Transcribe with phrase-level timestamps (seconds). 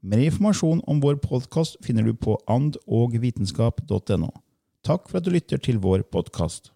[0.00, 4.28] Mer informasjon om vår podkast finner du på andogvitenskap.no.
[4.86, 6.70] Takk for at du lytter til vår podkast.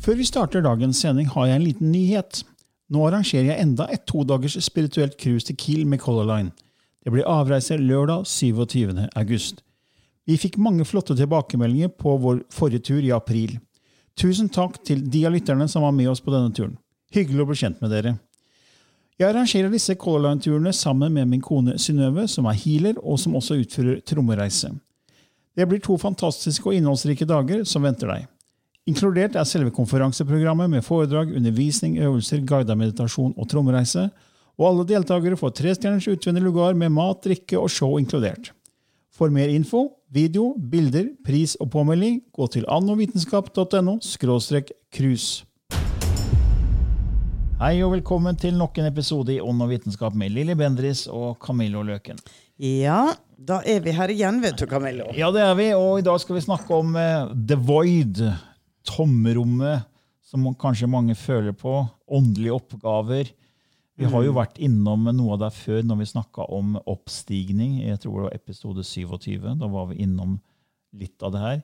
[0.00, 2.44] Før vi starter dagens sending, har jeg en liten nyhet.
[2.88, 6.54] Nå arrangerer jeg enda et todagers spirituelt cruise til Kiel med Color Line.
[7.04, 9.10] Det blir avreise lørdag 27.
[9.12, 9.60] august.
[10.26, 13.58] Vi fikk mange flotte tilbakemeldinger på vår forrige tur i april.
[14.16, 16.78] Tusen takk til de av lytterne som var med oss på denne turen.
[17.12, 18.14] Hyggelig å bli kjent med dere.
[19.16, 23.36] Jeg arrangerer disse Color Line-turene sammen med min kone Synnøve, som er healer, og som
[23.36, 24.72] også utfører trommereise.
[25.56, 28.26] Det blir to fantastiske og innholdsrike dager som venter deg.
[28.88, 34.08] Inkludert er selve konferanseprogrammet med foredrag, undervisning, øvelser, guidet meditasjon og trommereise,
[34.56, 38.52] og alle deltakere får trestjerners utvendig lugar med mat, drikke og show inkludert.
[39.16, 43.94] For mer info, video, bilder, pris og påmelding, gå til annovitenskap.no
[44.92, 45.46] cruise.
[47.56, 51.38] Hei og velkommen til nok en episode i Ånd og vitenskap med Lilly Bendris og
[51.40, 52.20] Camillo Løken.
[52.60, 55.08] Ja, da er vi her igjen, vet du, Camillo.
[55.16, 58.20] Ja, det er vi, og i dag skal vi snakke om eh, The Void.
[58.84, 59.88] Tomrommet
[60.28, 61.86] som kanskje mange føler på.
[62.04, 63.32] Åndelige oppgaver.
[63.96, 67.78] Vi har jo vært innom noe av det før når vi snakka om oppstigning.
[67.86, 69.46] Jeg tror det var episode 27.
[69.56, 70.36] Da var vi innom
[70.96, 71.62] litt av det her.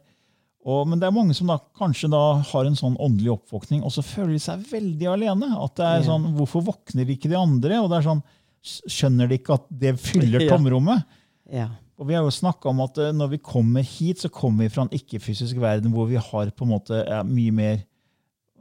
[0.62, 2.22] Og, men det er mange som da kanskje da
[2.52, 5.50] har en sånn åndelig oppvåkning, og så føler de seg veldig alene.
[5.58, 7.80] At det er sånn, Hvorfor våkner ikke de andre?
[7.82, 8.24] Og det er sånn,
[8.62, 11.02] Skjønner de ikke at det fyller tomrommet?
[11.50, 11.66] Ja.
[11.98, 14.72] Og Vi har jo snakka om at eh, når vi kommer hit, så kommer vi
[14.72, 17.82] fra en ikke-fysisk verden hvor vi har på en måte mye mer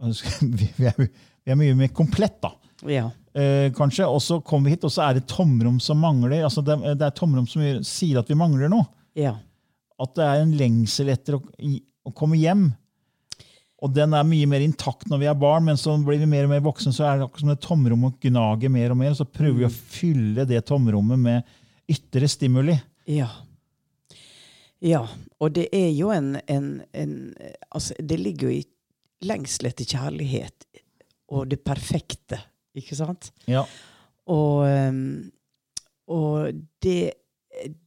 [0.41, 2.55] vi er, vi er mye mer komplett, da.
[2.89, 3.11] ja.
[3.34, 4.08] Eh, kanskje.
[4.08, 6.44] Og så kommer vi hit, og så er det tomrom som mangler.
[6.44, 8.90] altså Det, det er tomrom som sier at vi mangler noe.
[9.16, 9.38] ja.
[10.02, 11.40] At det er en lengsel etter å,
[12.09, 12.72] å komme hjem.
[13.86, 16.47] Og den er mye mer intakt når vi er barn, men så blir vi mer
[16.47, 19.12] og mer voksne, så er det akkurat som det tomrommet gnager mer og mer.
[19.14, 21.53] og Så prøver vi å fylle det tomrommet med
[21.94, 22.80] ytre stimuli.
[23.13, 23.30] Ja.
[24.81, 25.03] Ja,
[25.38, 27.13] og det er jo en, en, en
[27.69, 28.66] Altså, det ligger jo i
[29.30, 30.66] lengsel etter kjærlighet
[31.30, 32.42] og det perfekte,
[32.77, 33.31] ikke sant?
[33.49, 33.65] Ja.
[34.31, 35.31] Og, um,
[36.11, 36.99] og det,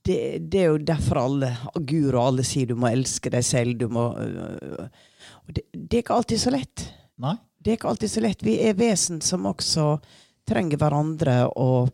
[0.05, 0.19] det,
[0.51, 3.79] det er jo derfor alle Gud og alle sier du må elske deg selv.
[3.81, 4.11] du må...
[4.19, 4.87] øh,
[5.47, 6.87] det, det er ikke alltid så lett.
[7.21, 7.37] Nei?
[7.65, 8.45] Det er ikke alltid så lett.
[8.45, 9.95] Vi er vesen som også
[10.49, 11.89] trenger hverandre og,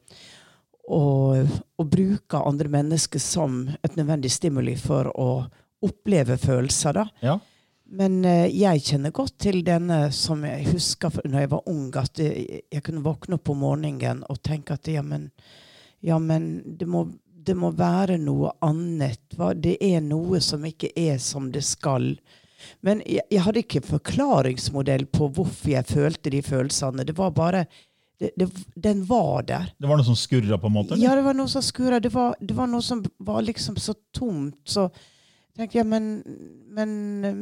[0.90, 5.30] og, og bruker andre mennesker som et nødvendig stimuli for å
[5.86, 6.98] oppleve følelser.
[6.98, 7.06] da.
[7.22, 7.36] Ja.
[7.90, 12.20] Men eh, jeg kjenner godt til denne som jeg husker når jeg var ung, at
[12.22, 15.30] jeg, jeg kunne våkne opp om morgenen og tenke at ja, men,
[16.06, 19.34] ja, men det, må, det må være noe annet.
[19.58, 22.12] Det er noe som ikke er som det skal.
[22.86, 27.06] Men jeg, jeg hadde ikke forklaringsmodell på hvorfor jeg følte de følelsene.
[27.08, 27.64] Det var bare
[28.20, 29.70] det, det, Den var der.
[29.80, 30.92] Det var noe som skurra, på en måte?
[30.94, 31.02] eller?
[31.08, 31.98] Ja, det var noe som skurra.
[32.04, 34.58] Det, var- det var noe som var liksom så tomt.
[34.68, 34.90] Så
[35.60, 36.06] tenkte jeg, men,
[36.74, 36.92] men,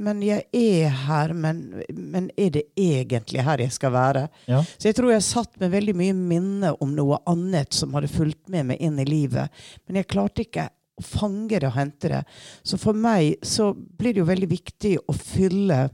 [0.02, 4.24] men jeg er her, men, men er det egentlig her jeg skal være?
[4.50, 4.62] Ja.
[4.76, 8.50] Så jeg tror jeg satt med veldig mye minne om noe annet som hadde fulgt
[8.52, 9.54] med meg inn i livet.
[9.86, 10.68] Men jeg klarte ikke
[10.98, 12.24] å fange det og hente det.
[12.66, 15.86] Så for meg så blir det jo veldig viktig å fylle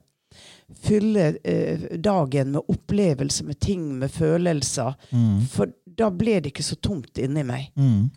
[0.84, 4.94] fylle eh, dagen med opplevelser, med ting, med følelser.
[5.10, 5.44] Mm.
[5.50, 7.70] For da ble det ikke så tomt inni meg.
[7.78, 8.08] Mm.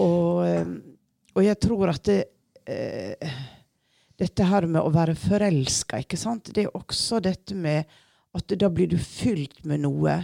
[0.00, 0.70] Og, eh,
[1.36, 2.22] og jeg tror at det,
[2.66, 3.36] eh,
[4.18, 7.84] dette her med å være forelska, ikke sant, det er også dette med
[8.36, 10.18] at da blir du fylt med noe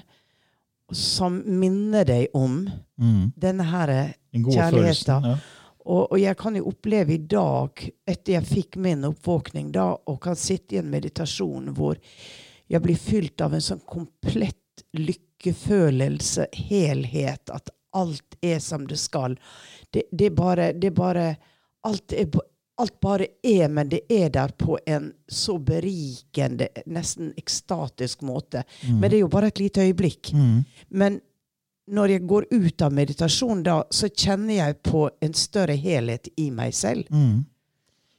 [0.93, 2.67] som minner deg om
[3.01, 3.33] Mm.
[3.37, 5.25] denne her kjærligheten.
[5.25, 5.37] Ja.
[5.85, 10.21] Og, og jeg kan jo oppleve i dag, etter jeg fikk min oppvåkning, da, og
[10.23, 11.99] kan sitte i en meditasjon hvor
[12.71, 19.35] jeg blir fylt av en sånn komplett lykkefølelse, helhet, at alt er som det skal.
[19.91, 21.27] Det, det er bare, det er bare
[21.89, 22.29] alt, er,
[22.81, 28.65] alt bare er, men det er der på en så berikende, nesten ekstatisk måte.
[28.89, 30.33] Men det er jo bare et lite øyeblikk.
[30.33, 30.65] Mm.
[30.89, 31.21] Men
[31.93, 36.49] når jeg går ut av meditasjon da, så kjenner jeg på en større helhet i
[36.55, 37.09] meg selv.
[37.13, 37.45] Mm.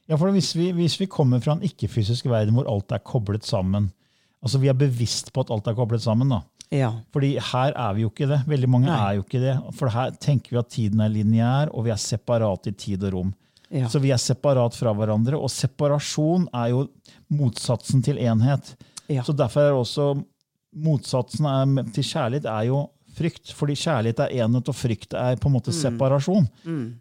[0.06, 3.46] Ja, for hvis vi, hvis vi kommer fra en ikke-fysisk verden hvor alt er koblet
[3.48, 3.88] sammen,
[4.44, 6.42] altså vi er bevisst på at alt er koblet sammen, da.
[6.74, 6.90] Ja.
[7.14, 8.40] Fordi her er vi jo ikke det.
[8.50, 8.98] Veldig mange Nei.
[8.98, 9.54] er jo ikke det.
[9.78, 13.16] For her tenker vi at tiden er lineær, og vi er separat i tid og
[13.16, 13.32] rom.
[13.74, 13.88] Ja.
[13.90, 16.84] Så vi er separat fra hverandre, og separasjon er jo
[17.34, 18.74] motsatsen til enhet.
[19.10, 19.24] Ja.
[19.26, 20.12] Så derfor er også
[20.84, 22.84] motsatsen er, til kjærlighet er jo
[23.14, 23.50] frykt.
[23.54, 26.46] Fordi kjærlighet er enhet, og frykt er på en måte separasjon.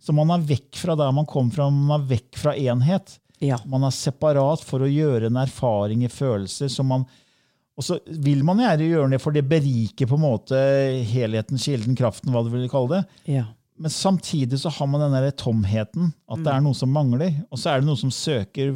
[0.02, 3.20] Så man er vekk fra der man kom fra, man er vekk fra enhet.
[3.44, 3.60] Ja.
[3.70, 7.06] Man er separat for å gjøre en erfaring i følelser som man
[7.74, 10.58] og så vil man gjerne gjøre det, for det beriker på en måte
[11.10, 13.22] helheten, kilden, kraften, hva du vil kalle det.
[13.34, 13.48] Ja.
[13.80, 17.34] Men samtidig så har man den der tomheten, at det er noe som mangler.
[17.52, 18.76] Og så er det noe som søker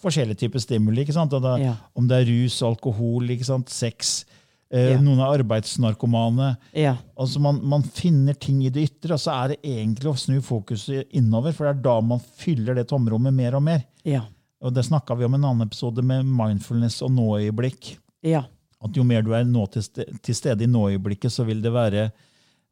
[0.00, 1.02] forskjellige typer stimuli.
[1.04, 1.32] ikke sant?
[1.32, 1.74] Og det, Ja.
[1.96, 3.28] Om det er rus, alkohol,
[3.68, 4.24] sex.
[4.70, 5.00] Eh, Ja.
[5.00, 6.56] Noen er arbeidsnarkomane.
[6.74, 6.96] Ja.
[7.16, 10.40] Altså man, man finner ting i det ytre, og så er det egentlig å snu
[10.40, 11.52] fokuset innover.
[11.52, 13.84] For det er da man fyller det tomrommet mer og mer.
[14.04, 14.22] Ja.
[14.64, 17.98] Og Det snakka vi om i en annen episode med mindfulness og nå-øyeblikk.
[18.24, 18.44] Ja.
[18.82, 19.82] At jo mer du er nå til,
[20.22, 22.10] til stede i nå-øyeblikket, så vil det være,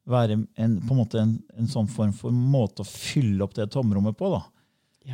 [0.08, 3.68] være en, på en, måte en, en sånn form for måte å fylle opp det
[3.72, 4.32] tomrommet på.
[4.34, 4.42] da.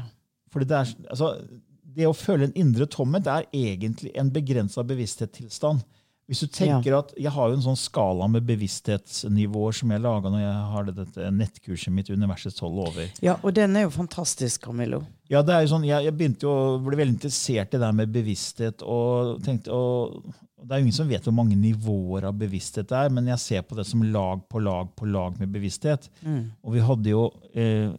[0.01, 0.07] Ja.
[0.53, 1.35] Fordi det, er, altså,
[1.99, 5.85] det å føle en indre tomhet er egentlig en begrensa bevissthetstilstand.
[6.29, 10.29] Hvis du tenker at, Jeg har jo en sånn skala med bevissthetsnivåer som jeg laga
[10.29, 13.09] når jeg har dette nettkurset mitt, Universets tolv over.
[13.25, 13.39] ja.
[13.41, 15.01] Og den er jo fantastisk, Camillo.
[15.33, 17.91] Ja, det er jo sånn, jeg, jeg begynte jo å bli veldig interessert i det
[17.97, 18.85] med bevissthet.
[18.85, 20.29] og tenkte, og
[20.59, 23.43] Det er jo ingen som vet hvor mange nivåer av bevissthet det er, men jeg
[23.43, 26.09] ser på det som lag på lag på lag med bevissthet.
[26.65, 27.93] Og vi hadde jo eh,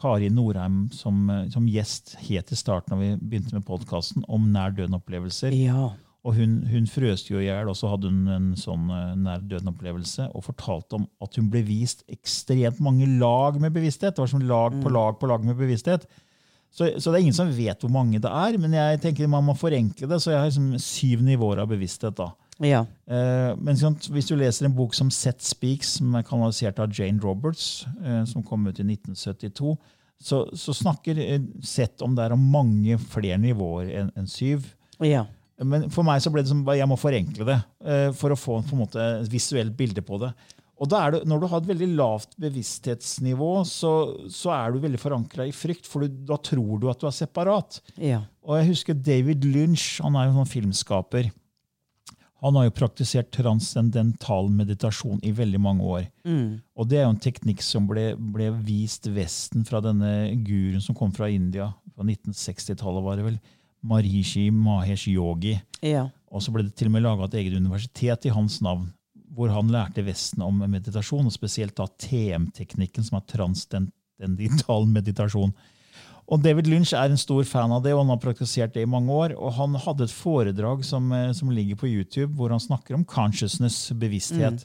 [0.00, 4.50] Kari Norheim som, eh, som gjest helt i starten da vi begynte med podkasten om
[4.52, 5.54] nær døden-opplevelser.
[5.56, 5.92] Ja.
[6.24, 9.42] Og hun, hun frøste jo i hjel, og så hadde hun en sånn eh, nær
[9.44, 14.16] døden-opplevelse og fortalte om at hun ble vist ekstremt mange lag med bevissthet.
[14.16, 16.08] Det var som lag på lag på lag med bevissthet.
[16.74, 19.46] Så, så det er ingen som vet hvor mange det er, men jeg tenker man
[19.46, 20.18] må forenkle det.
[20.22, 22.16] Så jeg har liksom syv nivåer av bevissthet.
[22.18, 22.32] da.
[22.62, 22.84] Ja.
[23.10, 26.90] Eh, men sånn, hvis du leser en bok som Set Speaks, som er kanalisert av
[26.94, 29.76] Jane Roberts, eh, som kom ut i 1972,
[30.24, 31.40] så, så snakker eh,
[32.02, 34.66] om det er om mange flere nivåer enn en syv.
[35.02, 35.26] Ja.
[35.62, 38.58] Men for meg så ble det som jeg må forenkle det eh, for å få
[38.66, 40.32] på en måte et visuelt bilde på det.
[40.84, 43.92] Og da er det, Når du har et veldig lavt bevissthetsnivå, så,
[44.28, 47.16] så er du veldig forankra i frykt, for du, da tror du at du er
[47.16, 47.80] separat.
[47.96, 48.24] Ja.
[48.44, 51.30] Og jeg husker David Lynch, han er jo en sånn filmskaper.
[52.44, 56.02] Han har jo praktisert transcendental meditasjon i veldig mange år.
[56.76, 60.10] Og det er jo en teknikk som ble, ble vist Vesten fra denne
[60.44, 61.70] guruen som kom fra India.
[61.94, 63.38] Fra 1960-tallet, var det vel.
[63.84, 65.54] Marishi Mahesh Yogi.
[65.80, 66.10] Ja.
[66.28, 68.90] Og så ble det til og med laga et eget universitet i hans navn,
[69.34, 75.54] hvor han lærte Vesten om meditasjon, og spesielt da TM-teknikken, som er transdental meditasjon.
[76.24, 78.88] Og David Lynch er en stor fan av det, og han har praktisert det i
[78.88, 79.34] mange år.
[79.36, 83.04] Og han hadde et foredrag som, eh, som ligger på YouTube, hvor han snakker om
[83.04, 84.64] consciousness, bevissthet.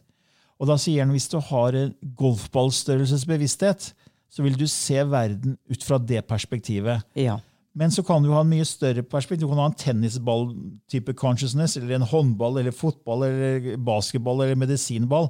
[0.59, 1.75] Og da sier han hvis du har
[2.19, 3.91] golfballstørrelsesbevissthet,
[4.29, 7.03] så vil du se verden ut fra det perspektivet.
[7.17, 7.39] Ja.
[7.77, 9.45] Men så kan du ha en mye større perspektiv.
[9.45, 15.29] Du kan ha en tennisball-type consciousness, eller en håndball, eller fotball, eller basketball, eller medisinball.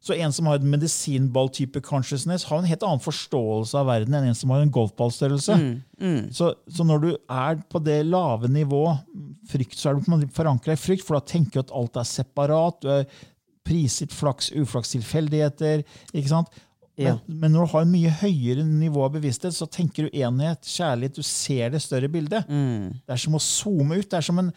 [0.00, 4.30] Så en som har en medisinball-type consciousness, har en helt annen forståelse av verden enn
[4.30, 5.58] en som har en golfballstørrelse.
[6.32, 9.02] Så, så når du er på det lave nivået,
[9.50, 12.80] frykt, så er du forankra i frykt, for da tenker du at alt er separat.
[12.80, 13.04] Du er
[13.66, 15.84] prisgitt flaks, uflaks, tilfeldigheter.
[16.14, 16.48] ikke sant?
[17.00, 17.14] Ja.
[17.26, 20.62] Men, men når du har en mye høyere nivå av bevissthet, så tenker du enhet,
[20.68, 22.46] kjærlighet, du ser det større bildet.
[22.50, 24.08] Det er som å zoome ut.
[24.10, 24.52] Det er som en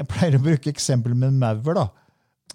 [0.00, 1.88] Jeg pleier å bruke eksempel med en maur da,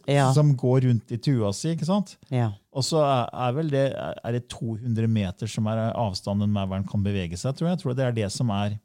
[0.08, 0.32] Ja.
[0.34, 1.74] som går rundt i tua si.
[1.76, 2.16] ikke sant?
[2.30, 2.52] Ja.
[2.74, 7.04] Og så er, er vel det, er det 200 meter som er avstanden mauren kan
[7.06, 7.54] bevege seg.
[7.58, 7.78] tror jeg.
[7.78, 8.78] Jeg tror det er det som er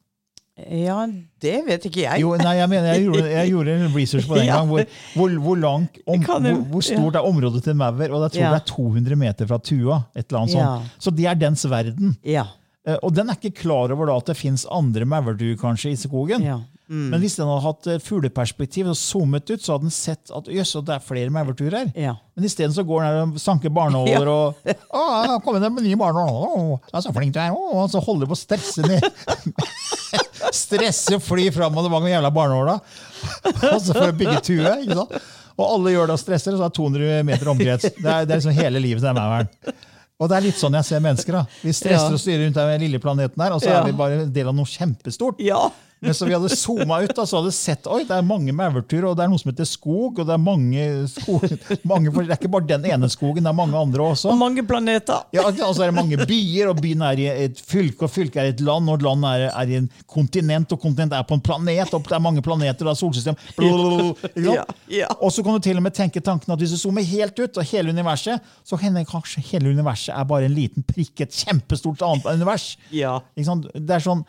[0.69, 1.07] Ja,
[1.41, 2.21] det vet ikke jeg.
[2.21, 4.57] Jo, nei, jeg mener, jeg gjorde, jeg gjorde en research på den Ja.
[4.61, 4.67] gang.
[4.69, 7.93] Hvor, hvor, hvor, langt om, hvor, hvor stort er området til en maur?
[8.11, 8.51] Og jeg tror Ja.
[8.55, 10.03] det er 200 meter fra tua.
[10.15, 10.65] et eller annet Ja.
[10.77, 10.97] sånt.
[10.99, 12.17] Så det er dens verden.
[12.23, 12.45] Ja.
[12.85, 15.95] Eh, Og den er ikke klar over da at det fins andre maurduer kanskje i
[15.95, 16.41] skogen.
[16.43, 16.59] ja.
[16.91, 20.43] Men hvis den hadde hatt eh, fugleperspektiv og zoomet ut, så hadde den sett at
[20.51, 21.91] jøss, det er flere maurtuer her.
[21.95, 22.15] Ja.
[22.35, 24.55] Men isteden så går den her og sanker barnåler og
[24.91, 26.35] Å, 'Kom har med nye barnåler.
[26.51, 27.55] Å, jeg er så flink du er.
[27.55, 29.07] Og så holder på å stresse ned.
[30.55, 32.75] stresse fly fram og tilbake med jævla barnehåla.
[33.73, 34.73] Og så for å bygge tue.
[34.83, 35.15] ikke sant?
[35.61, 37.83] Og alle gjør det og stresser, og så er det 200 meter omkrets.
[37.97, 39.49] Det er, det er liksom hele livet til mauren.
[40.21, 41.37] Og det er litt sånn jeg ser mennesker.
[41.37, 41.43] da.
[41.61, 42.15] Vi stresser Ja.
[42.17, 44.55] og styrer rundt den lille planeten her, og så er vi bare en del av
[44.57, 45.41] noe kjempestort.
[45.43, 45.69] ja.
[46.01, 49.05] Men så vi hadde zooma ut, og så hadde sett oi, det er mange maurtuer,
[49.05, 50.17] og det er noe som heter skog.
[50.17, 51.43] og Det er mange skog,
[51.85, 54.31] mange, det er ikke bare den ene skogen, det er mange andre også.
[54.33, 55.27] Og mange planeter.
[55.35, 58.41] Ja, og så er det mange byer, og byen er i et fylke, og fylket
[58.41, 61.37] er i et land, og land er, er i en kontinent, og kontinent er på
[61.37, 63.37] en planet, og det er mange planeter, og det er solsystem.
[64.41, 65.11] Ja, ja.
[65.21, 67.61] Og så kan du til og med tenke tanken at hvis du zoomer helt ut,
[67.61, 72.01] og hele universet, så hender kanskje hele universet er bare en liten prikk, et kjempestort
[72.09, 72.71] annet univers.
[72.89, 73.19] Ja.
[73.37, 73.69] Ikke sant?
[73.77, 74.25] Det er sånn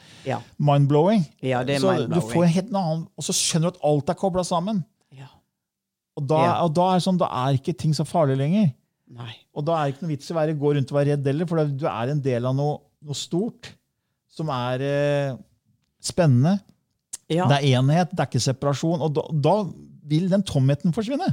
[0.60, 1.24] mind-blowing.
[1.40, 1.92] Ja, det er så.
[2.10, 4.84] Du får en helt annen, og så skjønner du at alt er kobla sammen.
[5.16, 5.28] ja.
[6.16, 6.54] Og da, Ja.
[6.64, 8.72] og da, er sånn, da er ikke ting så farlig lenger.
[9.12, 9.32] Nei.
[9.56, 11.26] Og da er det ikke noe vits i å være, gå rundt og være redd
[11.30, 13.70] heller, for du er en del av noe, noe stort
[14.32, 15.36] som er eh,
[16.02, 16.58] spennende.
[17.32, 17.46] Ja.
[17.48, 19.00] Det er enhet, det er ikke separasjon.
[19.04, 19.54] Og da, da
[20.08, 21.30] vil den tomheten forsvinne.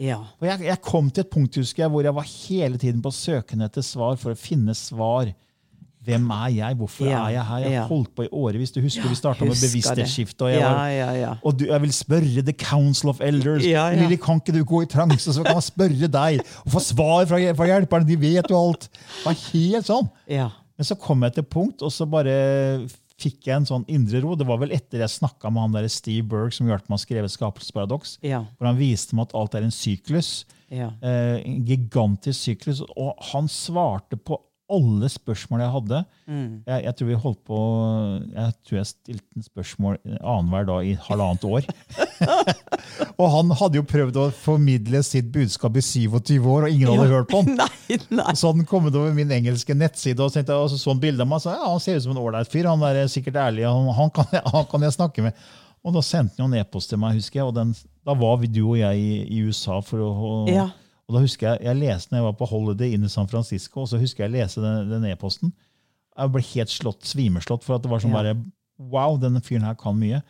[0.00, 0.16] Ja.
[0.40, 3.12] Og jeg, jeg kom til et punkt husker jeg, hvor jeg var hele tiden på
[3.12, 5.28] søken etter svar for å finne svar.
[6.04, 6.76] Hvem er jeg?
[6.80, 7.58] Hvorfor Ja, er jeg her?
[7.58, 7.80] Jeg ja.
[7.82, 8.70] har holdt på i årevis.
[8.72, 10.46] Du husker vi starta med bevissthetsskifte.
[10.46, 11.34] og jeg var ja, ja.
[11.44, 13.66] og du, jeg vil spørre The Council of Elders.
[13.66, 14.00] Ja, ja.
[14.00, 17.28] Lille, kan ikke du gå i transe, så kan man spørre deg og få svar
[17.28, 18.08] fra, fra hjelperne?
[18.08, 18.88] De vet jo alt.
[18.88, 20.10] Det var helt sånn.
[20.30, 20.48] Ja.
[20.80, 22.88] Men så kom jeg til punkt, og så bare
[23.20, 24.32] fikk jeg en sånn indre ro.
[24.38, 27.02] Det var vel etter jeg snakka med han der Steve Berg, som hjalp meg å
[27.02, 28.16] skrive 'Skapelsesparadoks'.
[28.24, 28.46] Ja.
[28.56, 30.46] Hvor han viste meg at alt er en syklus.
[30.72, 30.92] Ja.
[31.02, 32.80] Eh, en gigantisk syklus.
[32.96, 34.38] Og han svarte på
[34.76, 36.00] alle spørsmål jeg hadde.
[36.30, 36.48] Mm.
[36.66, 37.58] Jeg, jeg tror vi holdt på
[38.34, 41.68] Jeg tror jeg stilte en spørsmål annenhver dag i halvannet år.
[43.20, 47.08] og han hadde jo prøvd å formidle sitt budskap i 27 år, og ingen hadde
[47.12, 47.56] hørt på han.
[47.60, 48.34] Nei, nei.
[48.34, 51.24] Så hadde han kommet over min engelske nettside og, tenkte, og så, så han bilde
[51.24, 51.42] av meg.
[51.42, 52.68] Så, ja, han ser ut som en ålreit fyr.
[52.70, 53.66] Han er sikkert ærlig.
[53.68, 55.48] Han, han, kan, han kan jeg snakke med.
[55.80, 57.48] Og da sendte han jo en e-post til meg, husker jeg.
[57.48, 57.72] Og den,
[58.06, 59.80] da var vi, du og jeg i, i USA.
[59.84, 60.12] for å...
[60.12, 60.70] Og, Ja.
[61.10, 63.82] Og da husker Jeg jeg leste når jeg var på Holiday inn i San Francisco,
[63.82, 65.50] og så husker jeg å lese den e-posten.
[66.16, 68.22] Jeg ble helt slått, svimeslått, for at det var sånn Ja.
[68.22, 68.36] bare
[68.80, 70.22] Wow, denne fyren her kan mye.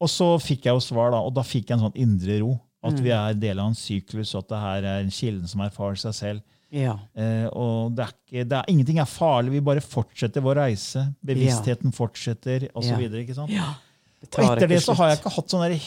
[0.00, 2.60] Og så fikk jeg jo svar, da, og da fikk jeg en sånn indre ro.
[2.84, 3.02] At Mm.
[3.02, 5.96] vi er del av en syklus, og at det her er en kilden som erfarer
[5.98, 6.42] seg selv.
[6.70, 6.94] Ja.
[7.16, 11.14] Eh, og det er ikke, det er, Ingenting er farlig, vi bare fortsetter vår reise.
[11.24, 13.00] Bevisstheten fortsetter, osv.
[13.00, 13.46] Ja.
[13.48, 13.74] ja.
[14.22, 15.80] Og etter det så har jeg ikke hatt sånn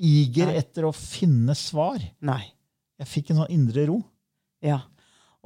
[0.00, 2.00] iger etter å finne svar.
[2.20, 2.42] Nei.
[3.00, 4.00] Jeg fikk en sånn indre ro.
[4.64, 4.82] Ja.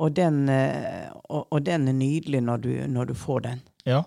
[0.03, 3.61] Og den, eh, og, og den er nydelig når du, når du får den.
[3.87, 4.03] Ja.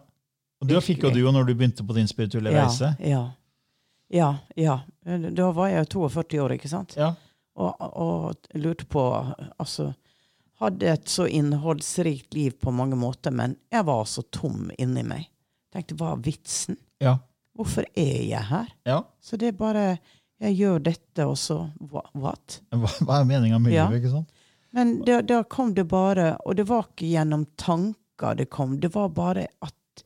[0.60, 2.92] Og det fikk jo du jo når du begynte på din spirituelle reise.
[3.00, 3.22] Ja,
[4.10, 4.32] ja.
[4.58, 5.22] ja, ja.
[5.30, 6.98] Da var jeg 42 år, ikke sant?
[6.98, 7.14] Ja.
[7.58, 9.04] Og, og lurte på
[9.58, 9.92] Altså,
[10.62, 15.30] hadde et så innholdsrikt liv på mange måter, men jeg var så tom inni meg.
[15.74, 16.80] Tenkte, hva er vitsen?
[17.04, 17.18] Ja.
[17.58, 18.68] Hvorfor er jeg her?
[18.86, 19.02] ja.
[19.22, 19.86] Så det er bare
[20.44, 22.60] Jeg gjør dette, og så what?
[22.70, 23.88] Hva, er meninga med Ja.
[23.88, 24.04] livet?
[24.04, 24.34] ikke sant?
[24.76, 29.10] Men da, kom det bare Og det var ikke gjennom tanker det kom, det var
[29.10, 30.04] bare at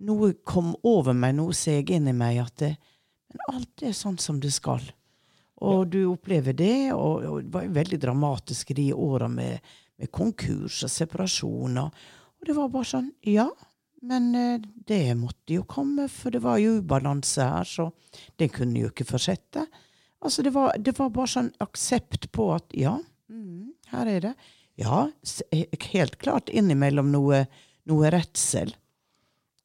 [0.00, 2.68] noe kom over meg, noe seg inn i meg, at det,
[3.28, 4.80] men alt er sånn som det skal.
[5.58, 9.58] Og du opplever det, og, og det var jo veldig dramatisk de åra med,
[9.98, 11.90] med konkurs og separasjoner.
[12.38, 13.48] Og det var bare sånn, ja,
[14.02, 17.90] men eh, det måtte jo komme, for det var jo ubalanse her, så
[18.38, 19.66] det kunne jo ikke fortsette.
[20.22, 22.96] Altså, det var, det var bare sånn aksept på at ja,
[23.30, 24.34] mm, her er det.
[24.78, 25.08] Ja,
[25.50, 27.44] eh, helt klart innimellom noe,
[27.90, 28.74] noe redsel.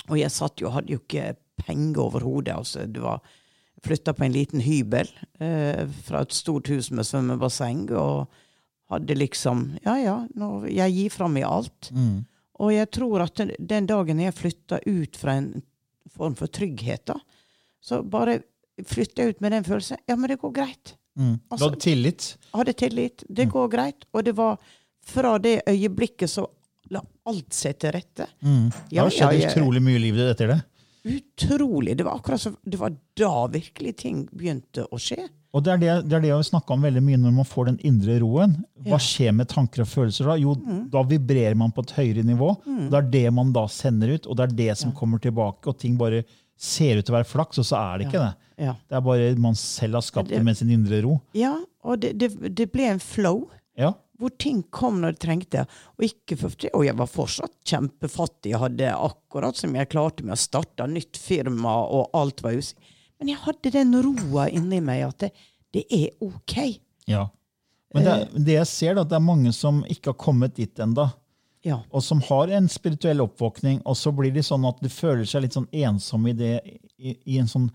[0.09, 2.57] Og jeg satt jo, hadde jo ikke penger over hodet.
[2.57, 3.21] Altså, det var
[3.83, 5.09] flytta på en liten hybel
[5.43, 7.85] eh, fra et stort hus med svømmebasseng.
[7.93, 8.25] Og
[8.93, 11.91] hadde liksom Ja, ja, nå, jeg gir fra meg alt.
[11.93, 12.23] Mm.
[12.61, 15.63] Og jeg tror at den, dagen jeg flytta ut fra en
[16.13, 17.15] form for trygghet, da,
[17.81, 18.39] så bare
[18.85, 20.95] flytta jeg ut med den følelsen Ja, men det går greit.
[21.17, 21.33] Mm.
[21.37, 22.27] Du Altså- hadde tillit.
[22.53, 23.23] Jeg hadde tillit.
[23.29, 24.05] Det går greit.
[24.13, 24.57] Og det var
[25.05, 26.47] fra det øyeblikket så
[26.89, 28.27] la alt seg til rette.
[28.41, 28.71] Mm.
[28.89, 29.51] Det har skjedd ja, ja.
[29.51, 30.59] utrolig mye i livet etter det.
[31.05, 31.97] Utrolig.
[31.97, 35.27] Det var akkurat som Det var da virkelig ting begynte å skje.
[35.53, 37.67] Og det er det, det er det jeg snakka om veldig mye når man får
[37.69, 38.55] den indre roen.
[38.87, 40.37] Hva skjer med tanker og følelser da?
[40.41, 40.55] Jo,
[40.89, 42.55] da vibrerer man på et høyere nivå.
[42.65, 42.87] Mm.
[42.89, 45.77] Det er det man da sender ut, og det er det som kommer tilbake, og
[45.77, 46.23] ting bare
[46.57, 48.31] ser ut til å være flaks, og så er det ikke det.
[48.65, 48.73] Ja.
[48.89, 51.19] Det er bare man selv har skapt Det- med sin indre ro.
[51.37, 53.49] ja, og det, det, det ble en flow.
[53.77, 53.91] Ja,
[54.21, 55.63] Hvor ting kom når det trengte.
[55.97, 58.53] Og, ikke for, og jeg var fortsatt kjempefattig.
[58.53, 62.89] Jeg hadde akkurat som jeg klarte med å starte nytt firma, og alt var usikkert.
[63.23, 65.31] Men jeg hadde den roa inni meg at det,
[65.73, 66.57] det er OK.
[67.07, 67.29] ja.
[67.93, 70.55] Men det, er- det jeg ser, da, at det er mange som ikke har kommet
[70.57, 71.07] dit ennå.
[71.63, 71.77] Ja.
[71.95, 75.45] og som har en spirituell oppvåkning, og så blir de sånn at de føler seg
[75.45, 76.49] litt sånn ensomme i det
[76.99, 77.69] i, i en sånn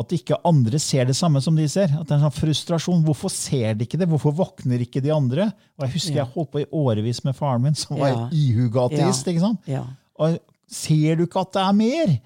[0.00, 1.92] at ikke andre ser det samme som de ser.
[1.94, 3.04] At det er en sånn frustrasjon.
[3.06, 4.08] Hvorfor ser de ikke det?
[4.10, 5.46] Hvorfor våkner ikke de andre?
[5.78, 6.24] Og Jeg husker Ja.
[6.24, 8.28] jeg holdt på i årevis med faren min, som var Ja.
[8.32, 9.28] ihuga ateist.
[9.30, 9.60] ikke sant?
[9.68, 9.84] Ja.
[10.18, 12.16] Og ser du ikke at det er mer?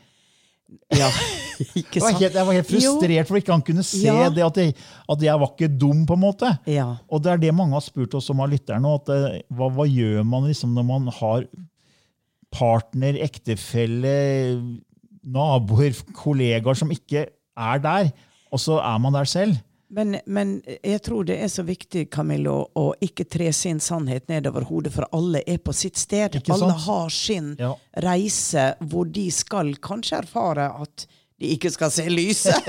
[0.94, 1.08] Ja.
[1.80, 4.28] ikke Jeg var helt, jeg var helt frustrert for ikke han kunne se Ja.
[4.32, 4.74] det, at jeg,
[5.14, 6.50] at jeg var ikke dum, på en måte.
[6.70, 6.88] Ja.
[7.08, 8.94] Og det er det mange har spurt oss om av lytterne.
[8.98, 11.46] At, eh, hva, hva gjør man liksom når man har
[12.54, 14.16] partner, ektefelle,
[15.24, 17.26] naboer, kollegaer som ikke
[17.56, 18.10] er der,
[18.54, 19.56] og så er man der selv?
[19.94, 24.66] Men, men jeg tror det er så viktig Camillo, å ikke tre sin sannhet nedover
[24.66, 26.40] hodet, for alle er på sitt sted.
[26.50, 27.74] Alle har sin Ja.
[28.02, 31.06] reise hvor de skal kanskje erfare at
[31.38, 32.68] de ikke skal se lyset.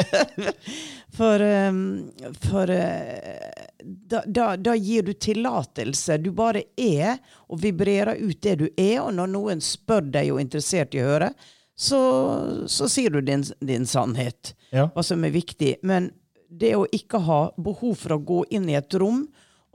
[1.18, 1.82] for um,
[2.50, 3.50] for uh,
[3.84, 6.18] da, da, da gir du tillatelse.
[6.18, 7.18] Du bare er
[7.48, 11.02] og vibrerer ut det du er, og når noen spør deg og er interessert i
[11.04, 11.32] å høre,
[11.78, 12.00] så,
[12.72, 14.88] så sier du din, din sannhet Ja.
[14.96, 15.76] hva som er viktig.
[15.84, 16.10] Men
[16.60, 19.26] det å ikke ha behov for å gå inn i et rom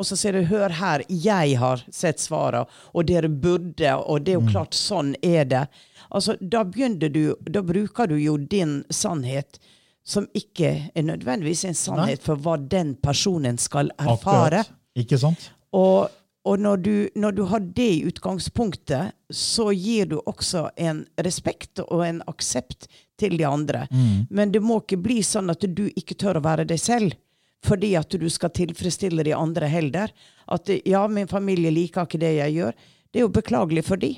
[0.01, 4.33] og så sier du 'hør her, jeg har sett svarene', og dere burde, og det
[4.33, 5.67] er jo klart, sånn er det.
[6.11, 9.61] Altså, da du, da bruker du jo din sannhet,
[10.03, 14.65] som ikke er nødvendigvis en sannhet for hva den personen skal erfare.
[14.65, 14.73] Akkurat.
[14.97, 15.53] Ikke sant?
[15.73, 16.09] Og,
[16.45, 21.79] og når, du, når du har det i utgangspunktet, så gir du også en respekt
[21.91, 22.89] og en aksept
[23.21, 23.87] til de andre.
[24.31, 27.19] Men det må ikke bli sånn at du ikke tør å være deg selv.
[27.67, 30.13] Fordi at du skal tilfredsstille de andre heller.
[30.49, 32.79] At ja, min familie liker ikke det jeg gjør.
[33.11, 34.15] Det er jo beklagelig for de.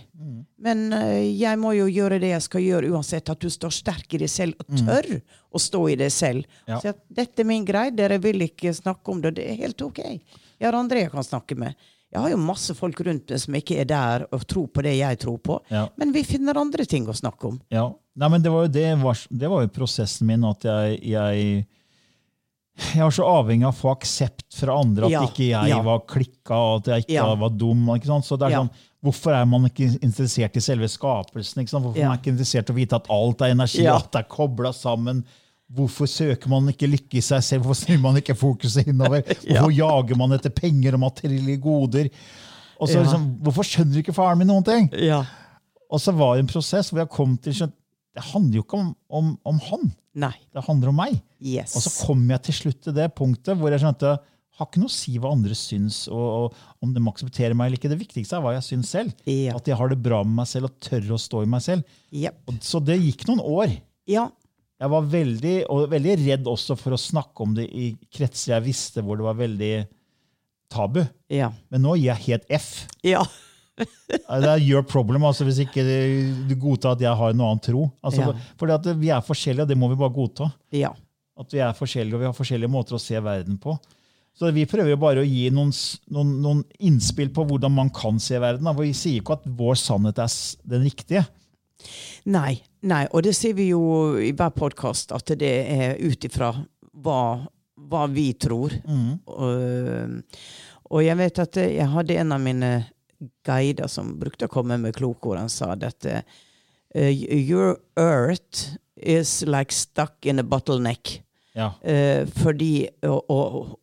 [0.62, 4.14] Men eh, jeg må jo gjøre det jeg skal gjøre, uansett at du står sterk
[4.14, 5.08] i deg selv og tør
[5.50, 6.44] å stå i deg selv.
[6.68, 6.76] Ja.
[6.78, 9.80] Så at dette er min greie, dere vil ikke snakke om det, det er helt
[9.82, 10.02] ok.
[10.04, 11.88] Jeg har andre jeg kan snakke med.
[12.12, 14.92] Jeg har jo masse folk rundt meg som ikke er der og tror på det
[14.98, 15.56] jeg tror på.
[15.72, 15.86] Ja.
[15.96, 17.56] Men vi finner andre ting å snakke om.
[17.72, 17.88] Ja.
[18.16, 21.66] Nei, men det var jo, det var, det var jo prosessen min, at jeg, jeg
[22.94, 25.80] jeg var så avhengig av å få aksept fra andre, at Ja, ikke jeg ja.
[25.84, 27.34] var klikka og at jeg ikke Ja.
[27.36, 27.82] var dum.
[27.92, 28.24] Ikke sant?
[28.24, 28.62] Så det er Ja.
[28.64, 28.70] sånn,
[29.02, 31.58] Hvorfor er man ikke interessert i selve skapelsen?
[31.64, 31.84] Ikke sant?
[31.84, 32.04] Hvorfor Ja.
[32.04, 33.98] er man ikke interessert i å vite at alt er energi, Ja.
[33.98, 35.24] det er kobla sammen?
[35.74, 37.64] Hvorfor søker man ikke lykke i seg selv?
[37.64, 39.22] Hvorfor snur man ikke fokuset innover?
[39.44, 42.10] Hvorfor jager man etter penger og materielle goder?
[42.80, 43.02] Og så Ja.
[43.02, 44.88] liksom, Hvorfor skjønner ikke faren min noen ting?
[45.02, 45.24] Ja.
[45.90, 47.72] Og så var det en prosess hvor jeg kom til skjønt,
[48.12, 49.88] Det handler jo ikke om, om, om han,
[50.20, 50.34] Nei.
[50.52, 51.16] det handler om meg.
[51.40, 51.76] Yes.
[51.78, 54.18] Og så kom jeg til slutt til det punktet hvor jeg skjønte
[54.58, 57.80] har ikke noe å si hva andre syns, og, og om de aksepterer meg eller
[57.80, 57.90] ikke.
[57.92, 59.14] Det viktigste er hva jeg syns selv.
[59.24, 59.56] Ja.
[59.56, 61.96] At jeg har det bra med meg selv og tør å stå i meg selv.
[62.12, 62.42] Yep.
[62.50, 63.72] Og, så det gikk noen år.
[64.10, 64.28] Ja.
[64.82, 68.66] Jeg var veldig, og veldig redd også for å snakke om det i kretser jeg
[68.66, 69.72] visste hvor det var veldig
[70.72, 71.00] tabu.
[71.32, 71.52] Ja.
[71.72, 72.70] Men nå gir jeg helt F.
[73.06, 73.24] Ja.
[74.08, 75.84] Det er your problem altså hvis ikke
[76.48, 77.86] du godtar at jeg har en annen tro.
[78.04, 78.34] Altså, Ja.
[78.60, 80.50] Fordi at vi er forskjellige, og det må vi bare godta.
[80.76, 80.92] Ja.
[81.38, 83.76] At vi er forskjellige, og vi har forskjellige måter å se verden på.
[84.36, 85.72] Så vi prøver jo bare å gi noen,
[86.12, 88.64] noen, noen innspill på hvordan man kan se verden.
[88.64, 88.72] da.
[88.72, 90.36] For Vi sier ikke at vår sannhet er
[90.72, 91.26] den riktige.
[92.30, 93.82] Nei, nei, og det sier vi jo
[94.22, 96.52] i hver podkast, at det er ut ifra
[97.02, 97.18] hva,
[97.90, 98.72] hva vi tror.
[99.26, 100.22] Og,
[100.92, 102.72] og jeg vet at jeg hadde en av mine
[103.46, 105.38] guider som brukte å komme med klokord.
[105.38, 106.22] Han sa dette
[106.94, 111.22] Your earth is like stuck in a bottleneck.
[111.56, 111.72] Ja.
[111.82, 113.78] Eh, fordi og, og,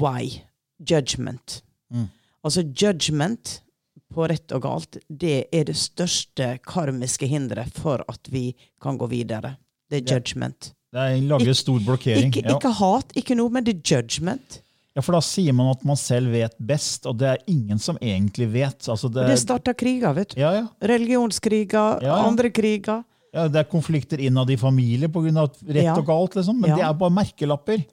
[0.00, 0.42] Why?
[0.82, 1.62] Judgment.
[1.92, 2.08] Mm.
[2.44, 3.60] Altså judgment
[4.10, 8.50] på rett og galt, det er det største karmiske hinderet for at vi
[8.82, 9.54] kan gå videre.
[9.90, 10.72] Det er judgment.
[10.90, 12.32] Det er- lager stor blokkering.
[12.32, 12.56] Ikke, Ja.
[12.56, 14.62] ikke hat, ikke noe, men det er judgment.
[14.96, 17.96] Ja, For da sier man at man selv vet best, og det er ingen som
[18.02, 18.88] egentlig vet.
[18.90, 20.40] Altså det, det starta kriger, vet du.
[20.40, 20.66] ja, ja.
[20.80, 23.04] Religionskriger, Ja, andre kriger.
[23.34, 25.46] ja, det er konflikter innad i familie pga.
[25.68, 25.94] rett Ja.
[25.96, 26.34] og galt.
[26.36, 26.60] liksom.
[26.60, 27.84] Men det er bare merkelapper.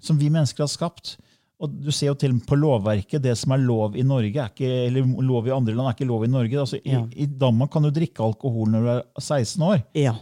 [0.00, 1.16] Som vi mennesker har skapt.
[1.58, 4.28] Og du ser jo til og med på lovverket, det som er lov i Norge,
[4.52, 6.52] ikke, eller lov i andre land, er ikke lov i Norge.
[6.60, 6.96] Altså, i.
[7.16, 9.82] I Danmark kan du drikke alkohol når du er 16 år.
[9.94, 10.14] ja.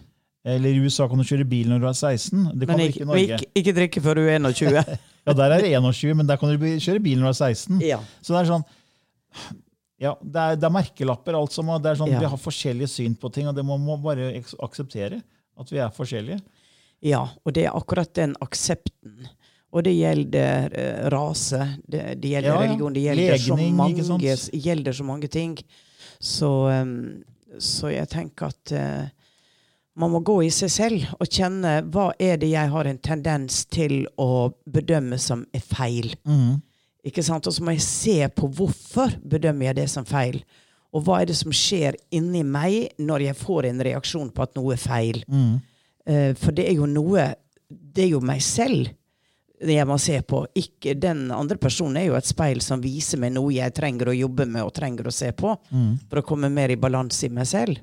[0.47, 2.51] Eller i USA kan du kjøre bil når du er 16.
[2.61, 3.23] Det kan Men du ikke ikke, i Norge.
[3.39, 4.85] ikke, ikke drikke før du er 21.
[5.25, 7.79] Ja, Der er det 21, men der kan du kjøre bil når du er 16.
[7.81, 8.01] ja.
[8.21, 8.67] Så det er sånn
[10.05, 11.37] ja, det er, det er merkelapper.
[11.39, 12.21] alt som, det er sånn, Ja.
[12.21, 14.33] Vi har forskjellige syn på ting, og det må man bare
[14.63, 15.23] akseptere.
[15.57, 16.41] At vi er forskjellige.
[17.05, 19.29] Ja, og det er akkurat den aksepten.
[19.75, 22.67] Og det gjelder uh, rase, det, det gjelder Ja, ja.
[22.67, 25.57] religion, det gjelder Legning, så mange, gjelder så mange ting.
[26.23, 27.25] Så, um,
[27.59, 29.09] så jeg tenker at eh,
[29.97, 33.65] man må gå i seg selv og kjenne hva er det jeg har en tendens
[33.71, 36.15] til å bedømme som er feil.
[37.05, 37.47] Ikke sant?
[37.47, 40.41] Og så må jeg se på hvorfor bedømmer jeg det som feil.
[40.95, 44.55] Og hva er det som skjer inni meg når jeg får en reaksjon på at
[44.59, 45.23] noe er feil.
[46.07, 47.35] Eh, for det er jo noe
[47.71, 48.91] Det er jo meg selv
[49.65, 50.43] jeg må se på.
[50.55, 54.17] Ikke Den andre personen er jo et speil som viser meg noe jeg trenger å
[54.17, 55.55] jobbe med og trenger å se på.
[56.11, 57.79] For å komme mer i balanse i meg selv.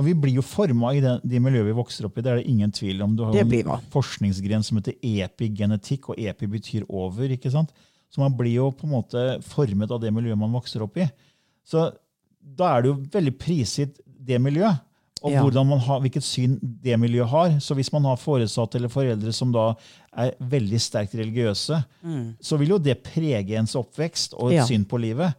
[0.00, 2.22] Og vi blir jo forma i den, de miljøene vi vokser opp i.
[2.24, 3.14] Det er det ingen tvil om.
[3.18, 7.28] Du har Det jo blir en forskningsgren som heter epigenetikk, og epi betyr over.
[7.36, 7.72] ikke sant?
[8.10, 11.06] Så man blir jo på en måte formet av det miljøet man vokser opp i.
[11.68, 11.90] Så
[12.42, 14.80] da er det jo veldig prisgitt det miljøet,
[15.22, 15.42] og Ja.
[15.64, 17.48] man har, hvilket syn det miljøet har.
[17.60, 19.74] Så hvis man har foresatte eller foreldre som da
[20.16, 21.84] er veldig sterkt religiøse,
[22.40, 24.56] så vil jo det prege ens oppvekst og et Mm.
[24.56, 24.64] Ja.
[24.66, 25.34] syn på livet.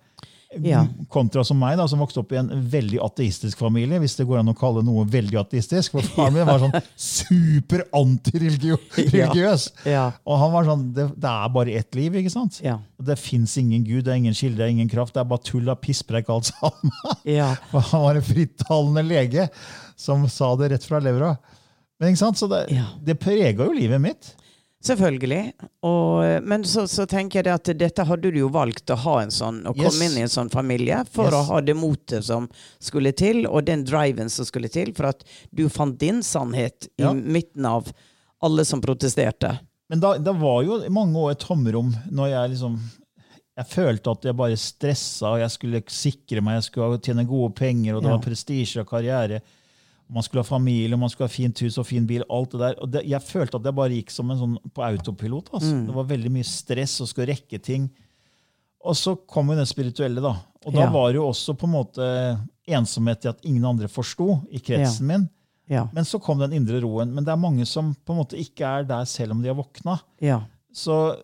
[0.60, 0.82] Ja.
[1.08, 4.42] Kontra som meg, da, som vokste opp i en veldig ateistisk familie, hvis det går
[4.42, 5.94] an å kalle noe veldig ateistisk.
[5.96, 9.68] For faren min var sånn super antireligiøs.
[9.88, 10.04] Ja.
[10.28, 12.60] Og han var sånn det, det er bare ett liv, ikke sant?
[12.66, 12.78] Ja.
[13.02, 15.16] Det fins ingen Gud, det er ingen kilde, det er ingen kraft.
[15.16, 16.92] Det er bare tull av pisspreik alt sammen.
[17.28, 17.54] Ja.
[17.72, 19.48] For han var en frittalende lege
[20.00, 21.36] som sa det rett fra levra.
[22.02, 22.40] Men ikke sant?
[22.42, 22.88] Så det, Ja.
[23.06, 24.34] det prega jo livet mitt.
[24.82, 25.54] Selvfølgelig.
[25.86, 29.16] Og, men så, så tenker jeg det at dette hadde du jo valgt å ha
[29.22, 29.84] en sånn, å Yes.
[29.92, 31.36] komme inn i en sånn familie for Yes.
[31.38, 32.48] å ha det motet som
[32.82, 35.22] skulle til, og den driven som skulle til, for at
[35.54, 37.92] du fant din sannhet i midten av
[38.42, 39.60] alle som protesterte.
[39.92, 42.80] Men det var jo mange år et tomrom når jeg liksom
[43.62, 47.52] jeg følte at jeg bare stressa, og jeg skulle sikre meg, jeg skulle tjene gode
[47.60, 48.16] penger, og det Ja.
[48.16, 49.42] var prestisje og karriere.
[50.12, 52.24] Man skulle ha familie, man skulle ha fint hus og fin bil.
[52.30, 52.74] alt det der.
[52.84, 55.50] Og det, Jeg følte at jeg bare gikk som en sånn på autopilot.
[55.56, 55.86] Altså.
[55.88, 57.90] Det var veldig mye stress og skulle rekke ting.
[58.84, 60.34] Og så kom jo det spirituelle, da.
[60.66, 60.90] Og da Ja.
[60.92, 62.08] var det jo også på en måte
[62.68, 65.30] ensomhet i at ingen andre forsto i kretsen min.
[65.70, 65.88] Ja.
[65.94, 67.14] Men så kom den indre roen.
[67.14, 69.56] Men det er mange som på en måte ikke er der selv om de har
[69.56, 70.00] våkna.
[70.20, 70.42] Ja.
[70.74, 71.16] Så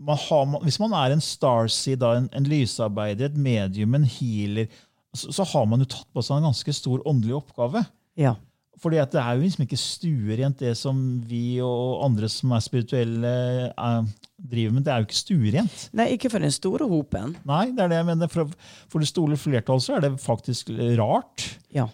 [0.00, 4.68] man har, hvis man er en starseed, en, en lysarbeider, et medium, en healer,
[5.14, 7.84] så, så har man jo tatt på seg en ganske stor åndelig oppgave.
[8.18, 8.34] Ja.
[8.78, 12.62] Fordi at det er jo liksom ikke stuerent, det som vi og andre som er
[12.62, 13.32] spirituelle,
[13.72, 14.84] er, driver med.
[14.86, 15.86] Det er jo ikke stuerent.
[15.98, 17.34] Nei, ikke for den store hopen.
[17.48, 18.30] Nei, det er det jeg mener.
[18.30, 18.52] For,
[18.90, 21.48] for det store flertall så er det faktisk rart.
[21.74, 21.88] Ja.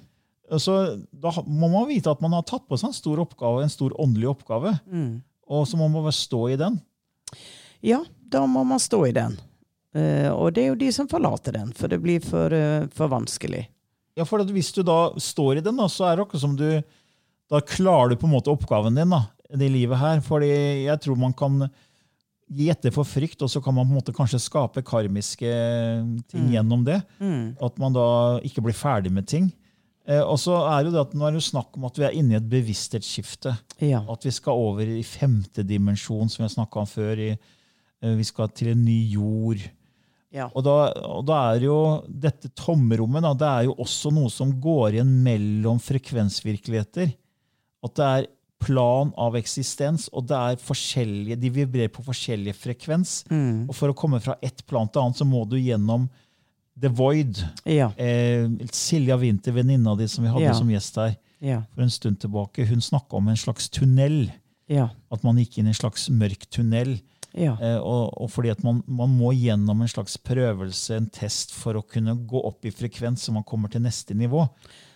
[0.60, 0.76] Så
[1.08, 3.94] da må man vite at man har tatt på seg en stor oppgave, en stor
[4.00, 4.76] åndelig oppgave.
[5.48, 6.76] Og så må man bare stå i den.
[7.84, 9.38] Ja, da må man stå i den.
[9.94, 13.12] Uh, og det er jo de som forlater den, for det blir for, uh, for
[13.12, 13.68] vanskelig.
[14.14, 16.68] Ja, for Hvis du da står i den, da, så er det akkurat som du
[17.50, 20.22] Da klarer du på en måte oppgaven din da, i det livet her.
[20.24, 20.52] Fordi
[20.86, 21.66] jeg tror man kan
[22.54, 25.50] gi etter for frykt, og så kan man på en måte kanskje skape karmiske
[26.30, 27.00] ting gjennom det.
[27.62, 28.06] At man da
[28.44, 29.50] ikke blir ferdig med ting.
[30.04, 32.04] Eh, og så er jo det at Nå er det jo snakk om at vi
[32.04, 33.54] er inne i et bevissthetsskifte.
[33.80, 34.02] Ja.
[34.12, 37.20] At vi skal over i femte dimensjon, som jeg snakka om før.
[37.20, 37.30] I,
[38.02, 39.64] eh, vi skal til en ny jord.
[40.34, 40.48] Ja.
[40.52, 40.74] Og da,
[41.06, 41.76] og da er jo
[42.10, 47.12] dette tomrommet da, det er jo også noe som går igjen mellom frekvensvirkeligheter.
[47.84, 48.26] At det er
[48.64, 53.18] plan av eksistens, og det er forskjellige, de vibrerer på forskjellig frekvens.
[53.68, 56.06] Og for å komme fra ett plan til annet, så må du gjennom
[56.80, 57.38] the void.
[57.68, 57.90] Ja.
[58.00, 60.54] Eh, Silja Winther, venninna di som vi hadde Ja.
[60.58, 61.60] som gjest her Ja.
[61.74, 64.32] for en stund tilbake, hun snakka om en slags tunnel.
[64.66, 64.88] Ja.
[65.12, 67.00] At man gikk inn i en slags mørk tunnel.
[67.34, 67.56] Ja.
[67.58, 71.78] Eh, og, og fordi at man, man må gjennom en slags prøvelse, en test, for
[71.78, 74.46] å kunne gå opp i frekvens så man kommer til neste nivå.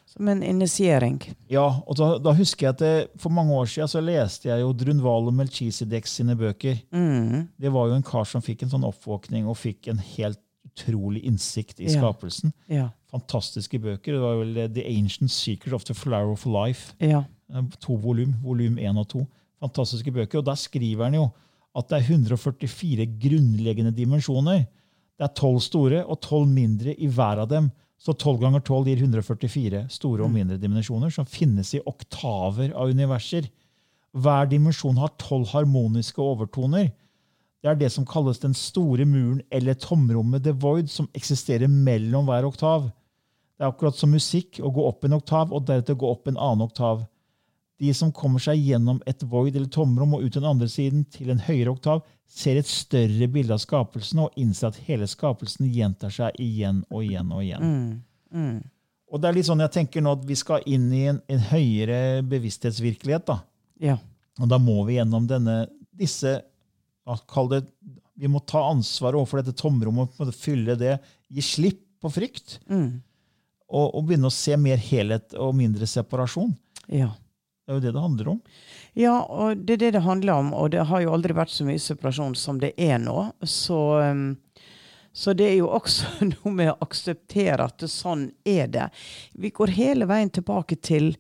[0.09, 1.19] Som en initiering.
[1.53, 4.63] Ja, og da, da husker jeg at det, For mange år siden så leste jeg
[4.63, 6.79] jo Drunvalo Melchizedek sine bøker.
[6.95, 7.51] Mm.
[7.61, 11.25] Det var jo en kar som fikk en sånn oppvåkning og fikk en helt utrolig
[11.29, 12.55] innsikt i skapelsen.
[12.73, 12.89] Ja.
[13.13, 14.15] Fantastiske bøker.
[14.17, 16.95] Det var vel The Ancient Secret of the Flower of Life.
[17.05, 17.25] Ja.
[17.53, 18.33] Eh, To volum.
[18.45, 19.27] Volum én og to.
[19.61, 20.41] Fantastiske bøker.
[20.41, 21.29] Og der skriver han jo
[21.79, 24.65] at det er 144 grunnleggende dimensjoner.
[25.19, 27.71] Det er tolv store og tolv mindre i hver av dem.
[27.99, 32.93] Så 12 ganger 12 gir 144 store og mindre dimensjoner som finnes i oktaver av
[32.95, 33.49] universer.
[34.15, 36.93] Hver dimensjon har tolv harmoniske overtoner.
[37.59, 42.29] Det er det som kalles den store muren eller tomrommet, the void, som eksisterer mellom
[42.31, 42.87] hver oktav.
[43.59, 46.39] Det er akkurat som musikk å gå opp en oktav og deretter gå opp en
[46.39, 47.03] annen oktav.
[47.79, 51.31] De som kommer seg gjennom et void eller tomrom og ut den andre siden til
[51.31, 56.13] en høyere oktav, ser et større bilde av skapelsen og innser at hele skapelsen gjentar
[56.13, 57.63] seg igjen og igjen og igjen.
[59.09, 61.45] Og det er litt sånn jeg tenker nå at vi skal inn i en, en
[61.53, 63.31] høyere bevissthetsvirkelighet.
[63.31, 63.39] da.
[63.81, 63.97] Ja.
[64.43, 65.63] Og da må vi gjennom denne,
[65.97, 66.41] disse
[67.31, 67.63] kall det,
[68.19, 70.99] Vi må ta ansvar overfor dette tomrommet, på en måte fylle det,
[71.31, 72.59] gi slipp på frykt.
[72.67, 72.99] Mm.
[73.69, 76.53] Og, og begynne å se mer helhet og mindre separasjon.
[76.91, 77.13] ja.
[77.69, 78.37] Det er jo det det handler om.
[78.97, 80.55] Ja, og det er det det handler om.
[80.57, 83.27] Og det har jo aldri vært så mye separasjon som det er nå.
[83.45, 84.39] Så, um,
[85.13, 88.87] så det er jo også noe med å akseptere at det, sånn er det.
[89.37, 91.11] Vi går hele veien tilbake til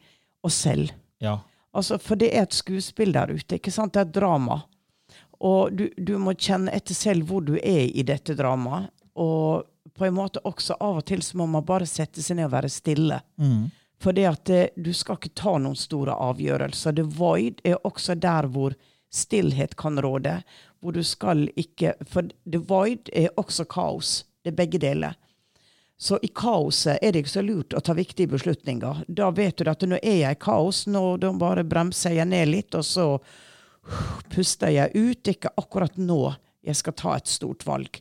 [0.40, 0.94] oss selv.
[1.20, 1.37] Ja.
[1.76, 3.58] Altså, for det er et skuespill der ute.
[3.61, 3.92] ikke sant?
[3.92, 4.62] Det er et drama.
[5.44, 8.88] Og du, du må kjenne etter selv hvor du er i dette dramaet.
[9.20, 12.48] Og på en måte også av og til så må man bare sette seg ned
[12.48, 13.20] og være stille.
[13.37, 13.68] Mm.
[14.02, 16.94] For det at eh, du skal ikke ta noen store avgjørelser.
[16.94, 18.76] The void er også der hvor
[19.11, 20.40] stillhet kan råde.
[20.80, 24.22] Hvor du skal ikke For the void er også kaos.
[24.42, 25.18] Det er begge deler.
[25.98, 29.02] Så i kaoset er det ikke så lurt å ta viktige beslutninger.
[29.08, 32.52] Da vet du at nå er jeg i kaos, nå da bare bremser jeg ned
[32.52, 33.06] litt, og så
[34.30, 35.18] puster jeg ut.
[35.18, 36.20] Det er ikke akkurat nå
[36.62, 37.98] jeg skal ta et stort valg.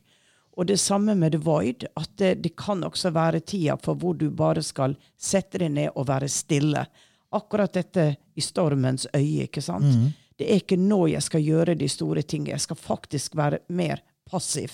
[0.58, 4.18] Og det samme med the void, at det, det kan også være tida for hvor
[4.18, 6.82] du bare skal sette deg ned og være stille.
[7.38, 9.86] Akkurat dette i stormens øye, ikke sant?
[10.38, 12.56] Det er ikke nå jeg skal gjøre de store tingene.
[12.56, 14.72] Jeg skal faktisk være mer passiv.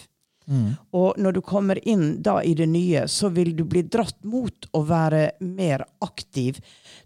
[0.92, 4.68] Og når du kommer inn da i det nye, så vil du bli dratt mot
[4.72, 6.60] å være mer aktiv,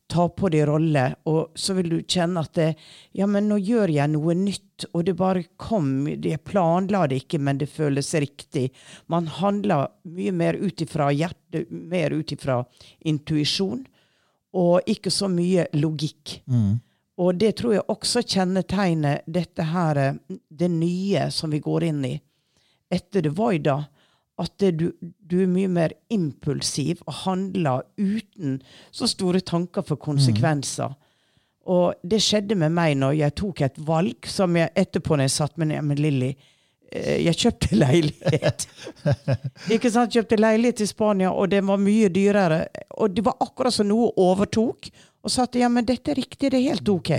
[0.08, 2.68] ta på deg rolle, og så vil du kjenne at det,
[3.12, 7.40] ja, men nå gjør jeg noe nytt, og det bare kom, jeg planla det ikke,
[7.44, 8.70] men det føles riktig.
[9.12, 12.62] Man handler mye mer ut ifra hjertet, mer ut ifra
[13.06, 13.86] intuisjon,
[14.58, 16.40] og ikke så mye logikk.
[17.18, 22.16] Og det tror jeg også kjennetegner dette her, det nye som vi går inn i
[22.94, 23.78] etter det var da,
[24.38, 28.60] at du, du er mye mer impulsiv og handler uten
[28.94, 30.94] så store tanker for konsekvenser.
[31.68, 35.36] Og det skjedde med meg når jeg tok et valg som jeg etterpå når jeg
[35.36, 38.68] satt med, med Lilly eh, Jeg kjøpte leilighet.
[39.74, 40.14] Ikke sant?
[40.14, 42.62] Kjøpte leilighet i Spania, og det var mye dyrere.
[43.02, 44.88] Og det var akkurat som noe overtok.
[45.26, 47.12] Og sa at ja, men dette er riktig, det er helt OK.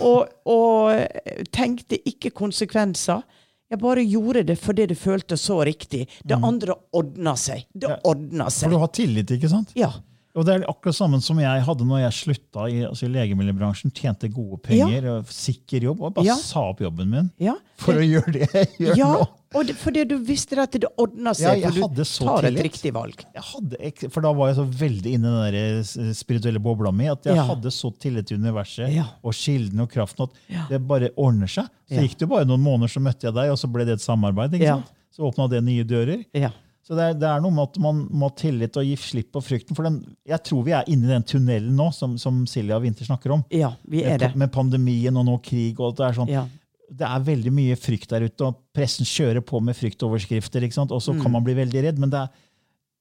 [0.00, 3.22] Og, og tenkte ikke konsekvenser.
[3.70, 6.06] Jeg bare gjorde det fordi det føltes så riktig.
[6.26, 7.68] Det andre ordna seg.
[7.70, 8.66] Det ordna seg.
[8.66, 9.70] For du har tillit, ikke sant?
[9.78, 9.92] Ja.
[10.38, 13.90] Og det er akkurat samme som jeg hadde når jeg slutta i, altså i legemiddelbransjen.
[13.90, 16.36] Tjente gode penger, og sikker jobb, og bare Ja.
[16.38, 17.56] sa opp jobben min ja.
[17.82, 19.08] for å gjøre det jeg gjør ja.
[19.18, 19.26] nå.
[19.58, 22.60] Og det, fordi du visste at det ordna seg, ja, for du tar tar et
[22.62, 23.24] riktig valg.
[23.34, 25.58] Jeg hadde, for da var jeg så veldig inne i den der
[26.06, 27.48] eh, spirituelle bobla mi at jeg Ja.
[27.50, 29.08] hadde så tillit til universet Ja.
[29.26, 30.66] og kildene og kraften at Ja.
[30.70, 31.66] det bare ordner seg.
[31.90, 32.02] Så Ja.
[32.06, 34.52] gikk det bare noen måneder, så møtte jeg deg, og så ble det et samarbeid.
[34.54, 34.76] ikke Ja.
[34.78, 34.92] sant?
[35.10, 36.24] Så åpna det nye dører.
[36.32, 36.52] Ja.
[36.90, 39.28] Så det er, det er noe med at man må ha tillit og gi slipp
[39.36, 39.76] på frykten.
[39.78, 43.06] For den, jeg tror vi er inne i den tunnelen nå, som, som Silja Winther
[43.06, 43.44] snakker om.
[43.54, 44.30] ja, vi er Med, det.
[44.42, 45.78] med pandemien og nå krig.
[45.78, 46.32] og alt det er sånn.
[46.34, 46.42] Ja.
[46.90, 50.66] Det er veldig mye frykt der ute, og pressen kjører på med fryktoverskrifter.
[50.66, 50.90] ikke sant?
[50.90, 51.22] Og så Mm.
[51.22, 51.98] kan man bli veldig redd.
[52.02, 52.28] Men det er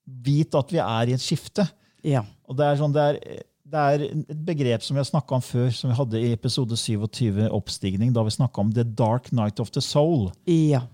[0.05, 1.65] vit at vi er i et skifte.
[2.05, 2.21] Ja.
[2.47, 5.41] Og det er, sånn, det er, det er et begrep som vi har snakka om
[5.41, 9.59] før, som vi hadde i episode 27, Oppstigning, da vi snakka om The Dark Night
[9.59, 10.29] of the Soul.
[10.45, 10.85] ja.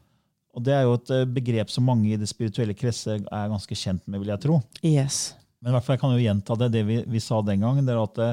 [0.55, 3.75] Og Det er jo et eh, begrep som mange i det spirituelle kretset er ganske
[3.75, 4.59] kjent med, vil jeg tro.
[4.81, 5.35] Yes.
[5.59, 7.85] Men i hvert fall jeg kan jo gjenta det, det vi, vi sa den gangen.
[7.87, 8.29] det er at det,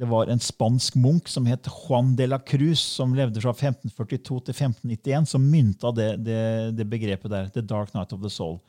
[0.00, 4.38] det var en spansk munk som het Juan de la Cruz, som levde fra 1542
[4.46, 6.42] til 1591, som mynta det, det,
[6.78, 7.50] det begrepet der.
[7.50, 8.60] The Dark Night of the Soul.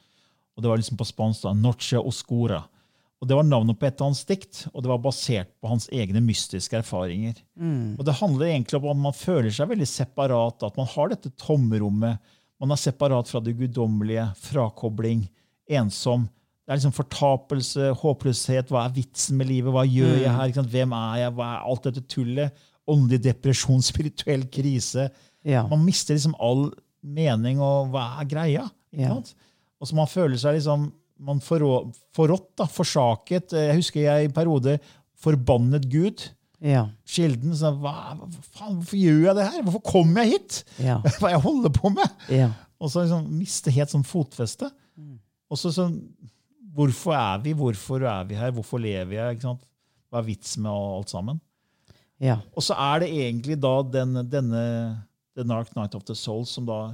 [0.57, 2.63] Og Det var liksom på spansk da, Noche Oscura.
[3.21, 5.85] Og Det var navnet på et av hans dikt, og det var basert på hans
[5.93, 7.37] egne mystiske erfaringer.
[7.99, 11.29] Og Det handler egentlig om at man føler seg veldig separat, at man har dette
[11.37, 12.17] tomrommet.
[12.61, 15.23] Man er separat fra det guddommelige, frakobling,
[15.71, 16.27] ensom.
[16.61, 18.69] Det er liksom fortapelse, håpløshet.
[18.71, 19.73] Hva er vitsen med livet?
[19.73, 20.53] Hva gjør jeg her?
[20.75, 21.33] Hvem er jeg?
[21.39, 22.61] Hva er alt dette tullet?
[22.91, 25.07] Åndelig depresjon, spirituell krise.
[25.47, 25.63] Ja.
[25.71, 26.67] Man mister liksom all
[27.01, 28.67] mening, og hva er greia?
[28.93, 29.17] Ikke Ja.
[29.81, 30.91] Og så man føler seg liksom
[31.25, 33.55] man forrå- forrådt, da, forsaket.
[33.57, 34.75] Jeg husker jeg i periode
[35.21, 36.27] forbannet Gud.
[36.61, 36.83] Ja.
[37.09, 39.63] Kilden sa hva, hva faen, hvorfor gjør jeg det her?
[39.65, 40.59] Hvorfor kommer jeg hit?
[40.77, 40.99] Ja.
[41.19, 42.19] Hva jeg holder på med?
[42.29, 42.51] Ja.
[42.81, 44.69] Og så liksom miste helt sånn fotfeste.
[45.51, 45.97] Og så sånn
[46.71, 47.51] Hvorfor er vi?
[47.57, 48.53] Hvorfor er vi her?
[48.55, 49.41] Hvorfor lever jeg?
[49.43, 51.41] Hva er vitsen med alt sammen?
[52.21, 52.37] Ja.
[52.55, 54.61] Og så er det egentlig da den, denne
[55.35, 56.93] The Dark Night of the Soul som da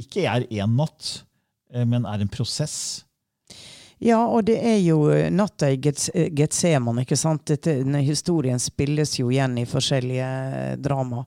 [0.00, 1.20] ikke er én natt,
[1.70, 3.04] eh, men er en prosess.
[4.04, 7.44] Ja, og det er jo eh, natta i eh, Getseman, ikke sant?
[7.46, 11.22] Dette, historien spilles jo igjen i forskjellige eh, drama.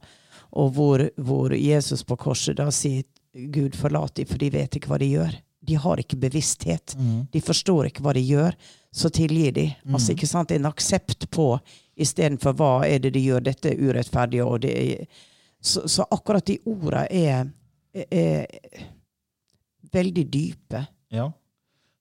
[0.60, 4.92] Og hvor, hvor Jesus på korset da sier Gud forlat dem, for de vet ikke
[4.92, 5.38] hva de gjør.
[5.66, 6.96] de har ikke bevissthet.
[7.00, 7.28] Mm.
[7.32, 8.56] De forstår ikke hva de gjør,
[8.92, 9.66] så tilgir de.
[9.90, 10.52] Altså, ikke sant?
[10.52, 11.48] En aksept på
[11.96, 14.44] istedenfor hva er det de gjør, dette er urettferdig.
[14.44, 15.24] Og det er,
[15.60, 17.50] så, så akkurat de orda er,
[17.96, 18.86] er, er
[19.96, 20.86] veldig dype.
[21.16, 21.32] Ja.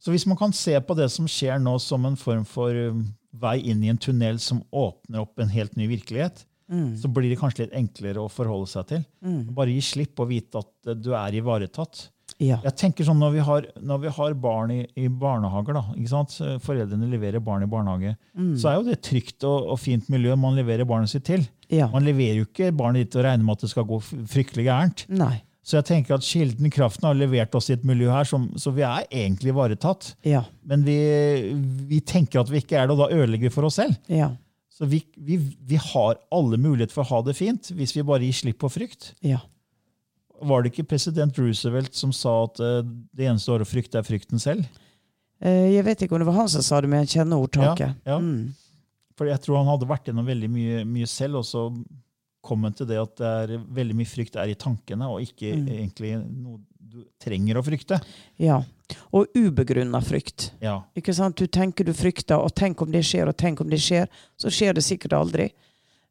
[0.05, 3.07] Så hvis man kan se på det som skjer nå som en form for um,
[3.41, 6.45] vei inn i en tunnel som åpner opp en helt ny virkelighet,
[6.97, 9.03] så blir det kanskje litt enklere å forholde seg til.
[9.55, 12.07] Bare gi slipp og vite at eh, du er ivaretatt.
[12.41, 12.57] Ja.
[12.65, 16.11] Jeg tenker sånn Når vi har, når vi har barn i, i barnehager, da, ikke
[16.11, 16.33] sant?
[16.65, 18.15] foreldrene leverer barn i barnehage,
[18.59, 21.45] så er jo det et trygt og, og fint miljø man leverer barnet sitt til.
[21.71, 21.87] ja.
[21.93, 24.01] Man leverer jo ikke barnet ditt og regner med at det skal gå
[24.33, 25.05] fryktelig gærent.
[25.15, 25.37] Nei.
[25.65, 28.69] Så jeg tenker at Kilden Kraften har levert oss i et miljø her, som, så
[28.77, 30.11] vi er egentlig ivaretatt.
[30.29, 30.43] Ja.
[30.69, 30.97] Men vi,
[31.89, 33.97] vi tenker at vi ikke er det, og da ødelegger vi for oss selv.
[34.13, 34.29] Ja.
[34.75, 38.27] Så vi, vi, vi har alle muligheter for å ha det fint, hvis vi bare
[38.27, 39.13] gir slipp på frykt.
[39.25, 39.41] Ja.
[40.45, 42.81] Var det ikke president Roosevelt som sa at eh,
[43.17, 44.67] det eneste året å frykte, er frykten selv?
[45.41, 47.97] Eh, Jeg vet ikke om det var han som sa det, men jeg kjenner ordtaket.
[48.05, 48.21] Ja, ja.
[48.21, 48.51] Mm.
[49.15, 51.69] For jeg tror han hadde vært gjennom veldig mye, mye selv, og så
[52.45, 55.55] kom han til det at det er veldig mye frykt er i tankene, og ikke
[55.57, 55.69] Mm.
[55.73, 56.61] egentlig noe
[56.95, 58.01] du trenger å frykte.
[58.39, 58.63] ja.
[59.17, 60.51] Og ubegrunna frykt.
[60.61, 60.83] Ja.
[60.95, 61.37] Ikke sant?
[61.41, 64.07] Du tenker du frykter, og tenk om det skjer, og tenk om det skjer.
[64.39, 65.47] Så skjer det sikkert aldri.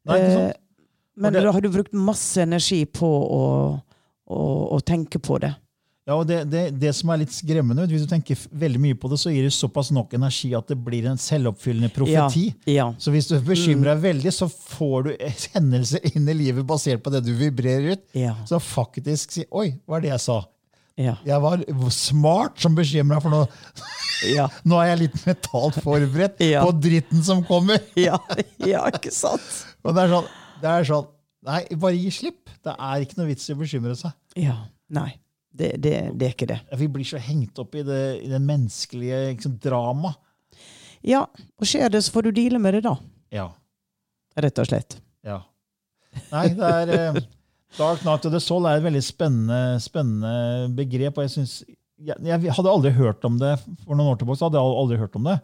[0.04, 0.50] Nei, ikke sant?
[0.50, 0.60] Eh,
[1.16, 3.80] men det- da har du brukt masse energi på å,
[4.28, 5.54] å, å tenke på det.
[6.04, 9.08] Ja, og det, det, det som er litt skremmende, hvis du tenker veldig mye på
[9.08, 12.50] det, så gir det såpass nok energi at det blir en selvoppfyllende profeti.
[12.68, 12.90] Ja.
[13.00, 15.12] Så hvis du bekymrer deg veldig, så får du
[15.54, 18.04] hendelser inn i livet basert på det du vibrerer ut.
[18.20, 18.34] Ja.
[18.44, 20.42] Så faktisk si 'oi, hva er det jeg sa'?
[21.00, 21.16] Ja.
[21.26, 23.40] Jeg var smart som bekymra, for nå,
[24.34, 24.46] Ja.
[24.68, 26.62] nå er jeg litt mentalt forberedt Ja.
[26.68, 27.80] på dritten som kommer.
[27.96, 28.20] Ja.
[28.60, 29.40] ja, ikke sant?
[29.82, 30.28] Og det er sånn,
[30.60, 31.10] det er sånn
[31.44, 32.48] Nei, bare gi slipp.
[32.64, 34.14] Det er ikke noe vits i å bekymre seg.
[34.40, 34.54] Ja.
[34.88, 35.10] Nei,
[35.54, 36.58] det, det, det er ikke det.
[36.80, 40.14] Vi blir så hengt opp i det, i det menneskelige liksom, drama.
[41.04, 41.26] Ja,
[41.60, 42.96] og skjer det, så får du deale med det, da.
[43.34, 43.48] Ja.
[44.40, 44.98] Rett og slett.
[45.26, 45.42] ja.
[46.30, 47.16] Nei, det er eh,
[47.74, 51.16] Dark Night of the Soul er et veldig spennende, spennende begrep.
[51.18, 51.54] og jeg, synes,
[51.98, 54.38] jeg, jeg hadde aldri hørt om det for noen år tilbake.
[54.38, 55.38] så hadde jeg aldri hørt om det.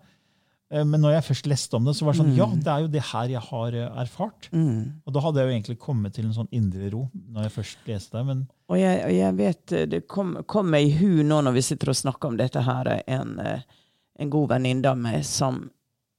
[0.71, 2.85] Eh, Men når jeg først leste om det, så var det sånn Ja, det er
[2.85, 4.49] jo det her jeg har eh, erfart.
[4.53, 5.03] Mm.
[5.07, 7.03] Og da hadde jeg jo egentlig kommet til en sånn indre ro
[7.35, 8.25] når jeg først leste det.
[8.29, 11.65] Men Og jeg, jeg vet eh, Det kom, kom meg i hu nå når vi
[11.73, 15.65] sitter og snakker om dette her, en, en god venninne av meg som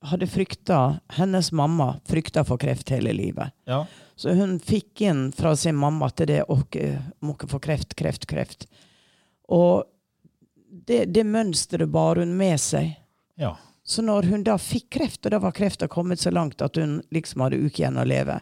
[0.02, 3.54] hadde frykta Hennes mamma frykta for kreft hele livet.
[3.70, 3.84] ja,
[4.18, 6.76] Så hun fikk inn fra sin mamma til det og,
[7.22, 8.66] må ikke få kreft, kreft, kreft.
[9.48, 9.84] Og
[10.88, 12.96] det, det mønsteret bar hun med seg.
[13.38, 13.56] ja.
[13.84, 17.00] Så når hun da fikk kreft, og da var krefta kommet så langt at hun
[17.14, 18.38] liksom hadde uke igjen å leve,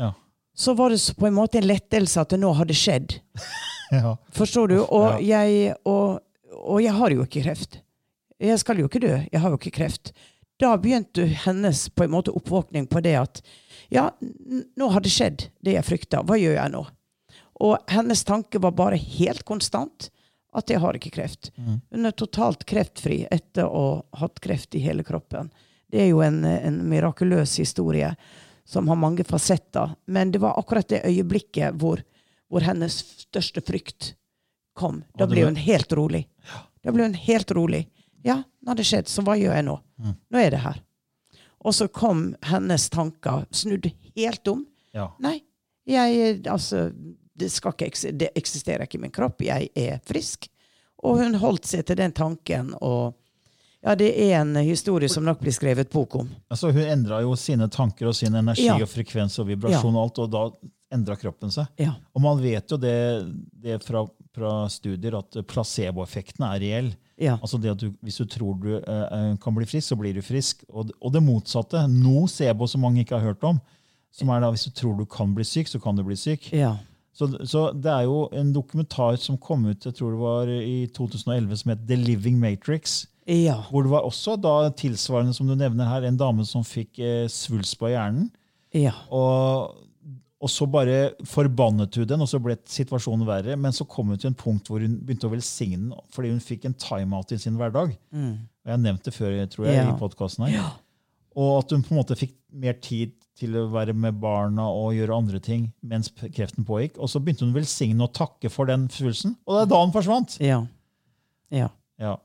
[0.00, 0.10] ja.
[0.54, 3.16] så var det på en måte en lettelse at det nå hadde skjedd.
[3.94, 4.16] ja.
[4.34, 4.76] Forstår du?
[4.82, 6.20] Og, jeg, og,
[6.58, 7.78] og jeg har jo ikke kreft.
[8.42, 9.14] Jeg skal jo ikke dø.
[9.30, 10.10] Jeg har jo ikke kreft.
[10.60, 13.42] Da begynte hennes på en måte oppvåkning på det at
[13.92, 16.22] ja, nå har det skjedd, det jeg frykta.
[16.26, 16.82] Hva gjør jeg nå?
[17.62, 20.08] Og hennes tanke var bare helt konstant
[20.52, 21.50] at jeg har ikke kreft.
[21.56, 25.50] Hun er totalt kreftfri etter å ha hatt kreft i hele kroppen.
[25.92, 28.12] Det er jo en, en mirakuløs historie
[28.68, 29.94] som har mange fasetter.
[30.06, 32.02] Men det var akkurat det øyeblikket hvor,
[32.52, 34.14] hvor hennes største frykt
[34.76, 35.02] kom.
[35.18, 36.26] Da ble hun helt rolig.
[36.84, 37.86] Da ble hun helt rolig.
[38.24, 39.78] Ja, nå har det skjedd, så hva gjør jeg nå?
[39.98, 40.14] Mm.
[40.30, 40.82] Nå er det her.
[41.62, 44.64] Og så kom hennes tanker snudd helt om.
[44.94, 45.08] ja.
[45.22, 45.40] Nei,
[45.88, 46.92] jeg, altså,
[47.34, 49.42] det, ikke, det eksisterer ikke i min kropp.
[49.46, 50.48] Jeg er frisk.
[51.02, 52.74] Og hun holdt seg til den tanken.
[52.80, 53.14] Og
[53.82, 56.28] ja, det er en historie som nok blir skrevet bok om.
[56.52, 58.76] Altså, hun endra jo sine tanker og sin energi Ja.
[58.78, 60.44] og frekvens og vibrasjon, og alt, og da
[60.94, 61.66] endra kroppen seg.
[61.80, 61.96] Ja.
[62.14, 62.94] Og man vet jo det,
[63.64, 64.04] det fra,
[64.36, 66.92] fra studier at placeboeffekten er reell.
[67.18, 67.38] Ja.
[67.40, 70.22] Altså det at du, Hvis du tror du eh, kan bli frisk, så blir du
[70.22, 70.62] frisk.
[70.68, 73.58] Og, og det motsatte, nocebo, som mange ikke har hørt om,
[74.12, 76.52] som er da hvis du tror du kan bli syk, så kan du bli syk.
[76.54, 76.76] ja.
[77.12, 80.86] Så, så det er jo en dokumentar som kom ut jeg tror det var i
[80.96, 83.02] 2011 som het The Living Matrix.
[83.28, 83.58] Ja.
[83.70, 87.26] Hvor det var også da tilsvarende som du nevner her, en dame som fikk eh,
[87.30, 88.30] svulst på hjernen.
[88.74, 88.94] Ja.
[89.12, 89.76] Og,
[90.42, 93.58] og så bare forbannet hun den, og så ble situasjonen verre.
[93.60, 96.42] Men så kom hun til en punkt hvor hun begynte å velsigne den fordi hun
[96.42, 97.92] fikk en timeout i sin hverdag.
[98.16, 99.92] Og Jeg har nevnt det før tror jeg, Ja.
[99.92, 100.72] i podkasten her.
[101.38, 104.92] Og at hun på en måte fikk mer tid til å være med barna og
[104.96, 106.98] gjøre andre ting mens kreften pågikk.
[107.00, 109.38] Og så begynte hun å velsigne og takke for den følelsen.
[109.46, 110.36] Og det er da hun forsvant!
[110.42, 110.60] Ja.
[111.54, 111.70] ja.
[112.02, 112.16] Ja.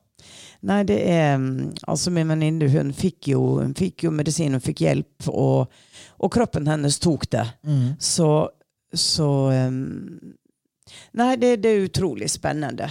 [0.65, 3.27] Nei, det er mm, Altså, min venninne hun hun fikk
[4.03, 5.73] jo medisin, hun fikk hjelp, og,
[6.17, 7.45] og kroppen hennes tok det.
[7.99, 8.49] Så,
[8.93, 10.35] så um,
[11.19, 12.87] Nei, det, det er utrolig spennende.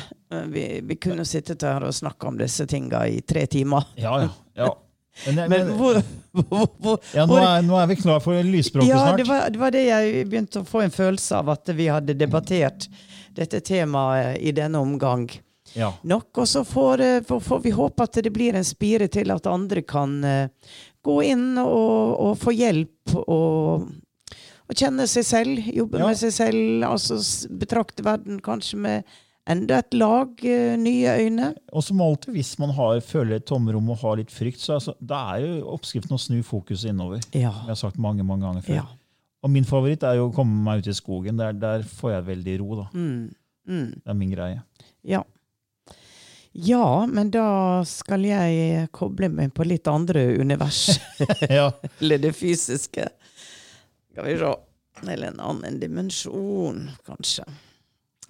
[0.52, 3.88] Vi, vi kunne sittet her og snakka om disse tinga i tre timer.
[3.96, 4.34] Ja, ja.
[4.54, 4.74] ja.
[5.24, 5.96] Men, Men men, hvor,
[6.36, 9.16] hvor, hvor, ja, nå, er, nå er vi klar for lysspråket Ja, snart.
[9.22, 12.16] det var, det var det jeg begynte å få en følelse av, at vi hadde
[12.20, 12.88] debattert
[13.36, 15.28] dette temaet i denne omgang
[15.76, 15.90] Ja.
[16.02, 16.28] nok.
[16.38, 19.46] Og så får, eh, får, får vi håpe at det blir en spire til at
[19.50, 20.48] andre kan uh,
[21.04, 23.88] gå inn og, og få hjelp og,
[24.66, 26.06] og kjenne seg selv, jobbe Ja.
[26.12, 27.18] med seg selv, altså
[27.56, 29.16] betrakte verden kanskje med
[29.50, 31.50] enda et lag eh, nye øyne.
[31.72, 34.96] Og som alltid, hvis man har, føler et tomrom og har litt frykt, så altså,
[35.00, 37.22] det er jo oppskriften å snu fokuset innover.
[37.32, 37.52] Ja.
[37.64, 38.80] Jeg har sagt mange mange ganger før.
[38.80, 38.86] Ja.
[39.46, 41.38] Og min favoritt er jo å komme meg ut i skogen.
[41.38, 42.68] Der, der får jeg veldig ro.
[42.82, 42.86] da.
[42.96, 43.24] Mm.
[43.66, 43.88] Mm.
[44.02, 44.62] Det er min greie.
[45.06, 45.22] Ja.
[46.56, 50.86] Ja, men da skal jeg koble meg på litt andre univers.
[51.58, 51.68] ja.
[52.00, 53.10] Eller det fysiske.
[54.10, 54.54] Skal vi se.
[55.04, 57.44] Eller en annen dimensjon, kanskje.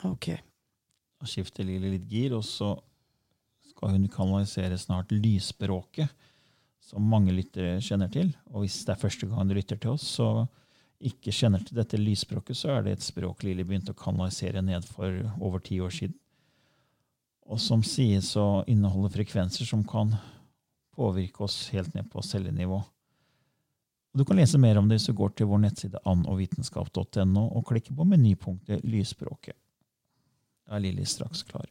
[0.02, 0.32] Ok.
[1.22, 2.74] Og skifter Lily litt gir, og så
[3.70, 6.12] skal hun kanalisere snart lysspråket,
[6.86, 8.30] som mange lyttere kjenner til.
[8.52, 10.46] Og hvis det er første gang du lytter til oss, så
[10.96, 14.86] ikke kjenner til dette lysspråket, så er det et språk Lily begynte å kanalisere ned
[14.88, 16.16] for over ti år siden.
[17.46, 20.14] Og som sies å inneholde frekvenser som kan
[20.96, 22.80] påvirke oss helt ned på cellenivå.
[24.16, 27.94] Du kan lese mer om det hvis du går til vår nettside annovitenskap.no og klikker
[27.98, 29.58] på menypunktet Lysspråket.
[30.66, 31.64] Da er Lilly straks klar.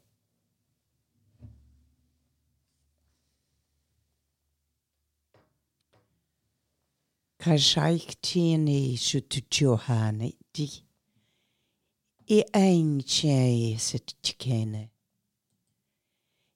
[12.27, 14.89] I ein chei setikene.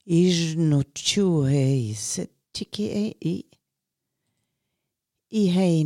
[0.08, 3.46] Ijnuchuhe setike i.
[5.30, 5.84] I hei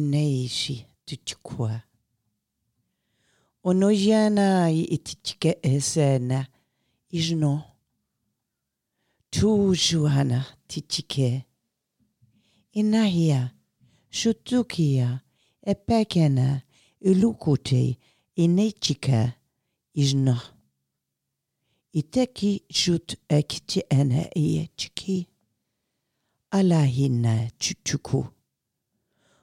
[3.66, 6.48] i itike esena.
[7.12, 7.64] Ijno.
[9.30, 11.46] Tu juhana tichike.
[12.74, 13.52] Inahia.
[14.10, 15.22] Shutukia,
[15.64, 16.62] epekena,
[17.02, 17.98] ulukuti,
[18.36, 19.34] inechika,
[19.94, 20.38] ijno
[21.94, 25.28] Iteki shut ekti ene iechiki.
[26.52, 28.33] Alahina chuchuku.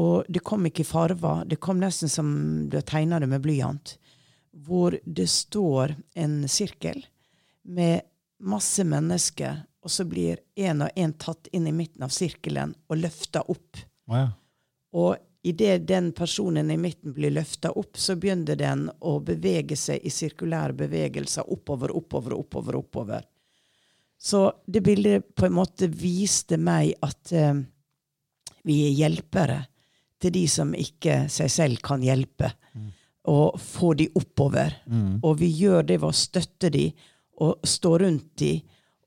[0.00, 1.44] Og det kom ikke i farver.
[1.44, 2.30] Det kom nesten som
[2.70, 3.96] du har tegna det med blyant.
[4.50, 7.02] Hvor det står en sirkel
[7.68, 8.06] med
[8.40, 13.00] masse mennesker, og så blir en og en tatt inn i midten av sirkelen og
[13.00, 13.82] løfta opp.
[14.10, 14.30] Å ja.
[14.90, 20.02] Og idet den personen i midten blir løfta opp, så begynner den å bevege seg
[20.04, 23.28] i sirkulære bevegelser oppover, oppover, oppover, oppover.
[24.20, 27.62] Så det bildet på en måte viste meg at eh,
[28.68, 29.62] vi er hjelpere
[30.20, 32.52] til de som ikke seg selv kan hjelpe,
[33.30, 34.74] og få de oppover.
[35.22, 36.86] Og vi gjør det ved å støtte de
[37.40, 38.54] og stå rundt de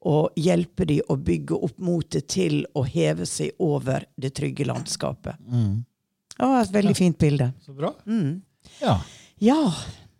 [0.04, 5.38] og hjelpe de å bygge opp motet til å heve seg over det trygge landskapet.
[6.34, 7.52] Det var et veldig fint bilde.
[7.64, 7.94] Så bra.
[8.06, 8.42] Mm.
[8.82, 8.98] Ja.
[9.44, 9.74] Ja,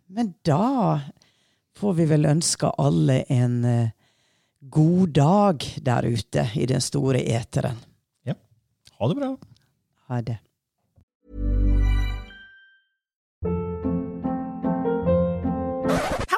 [0.06, 1.00] men da
[1.76, 3.90] får vi vel ønske alle en uh,
[4.60, 7.76] god dag der ute i den store eteren.
[8.24, 8.34] ja.
[8.98, 9.30] Ha det bra.
[10.08, 10.38] Ha det.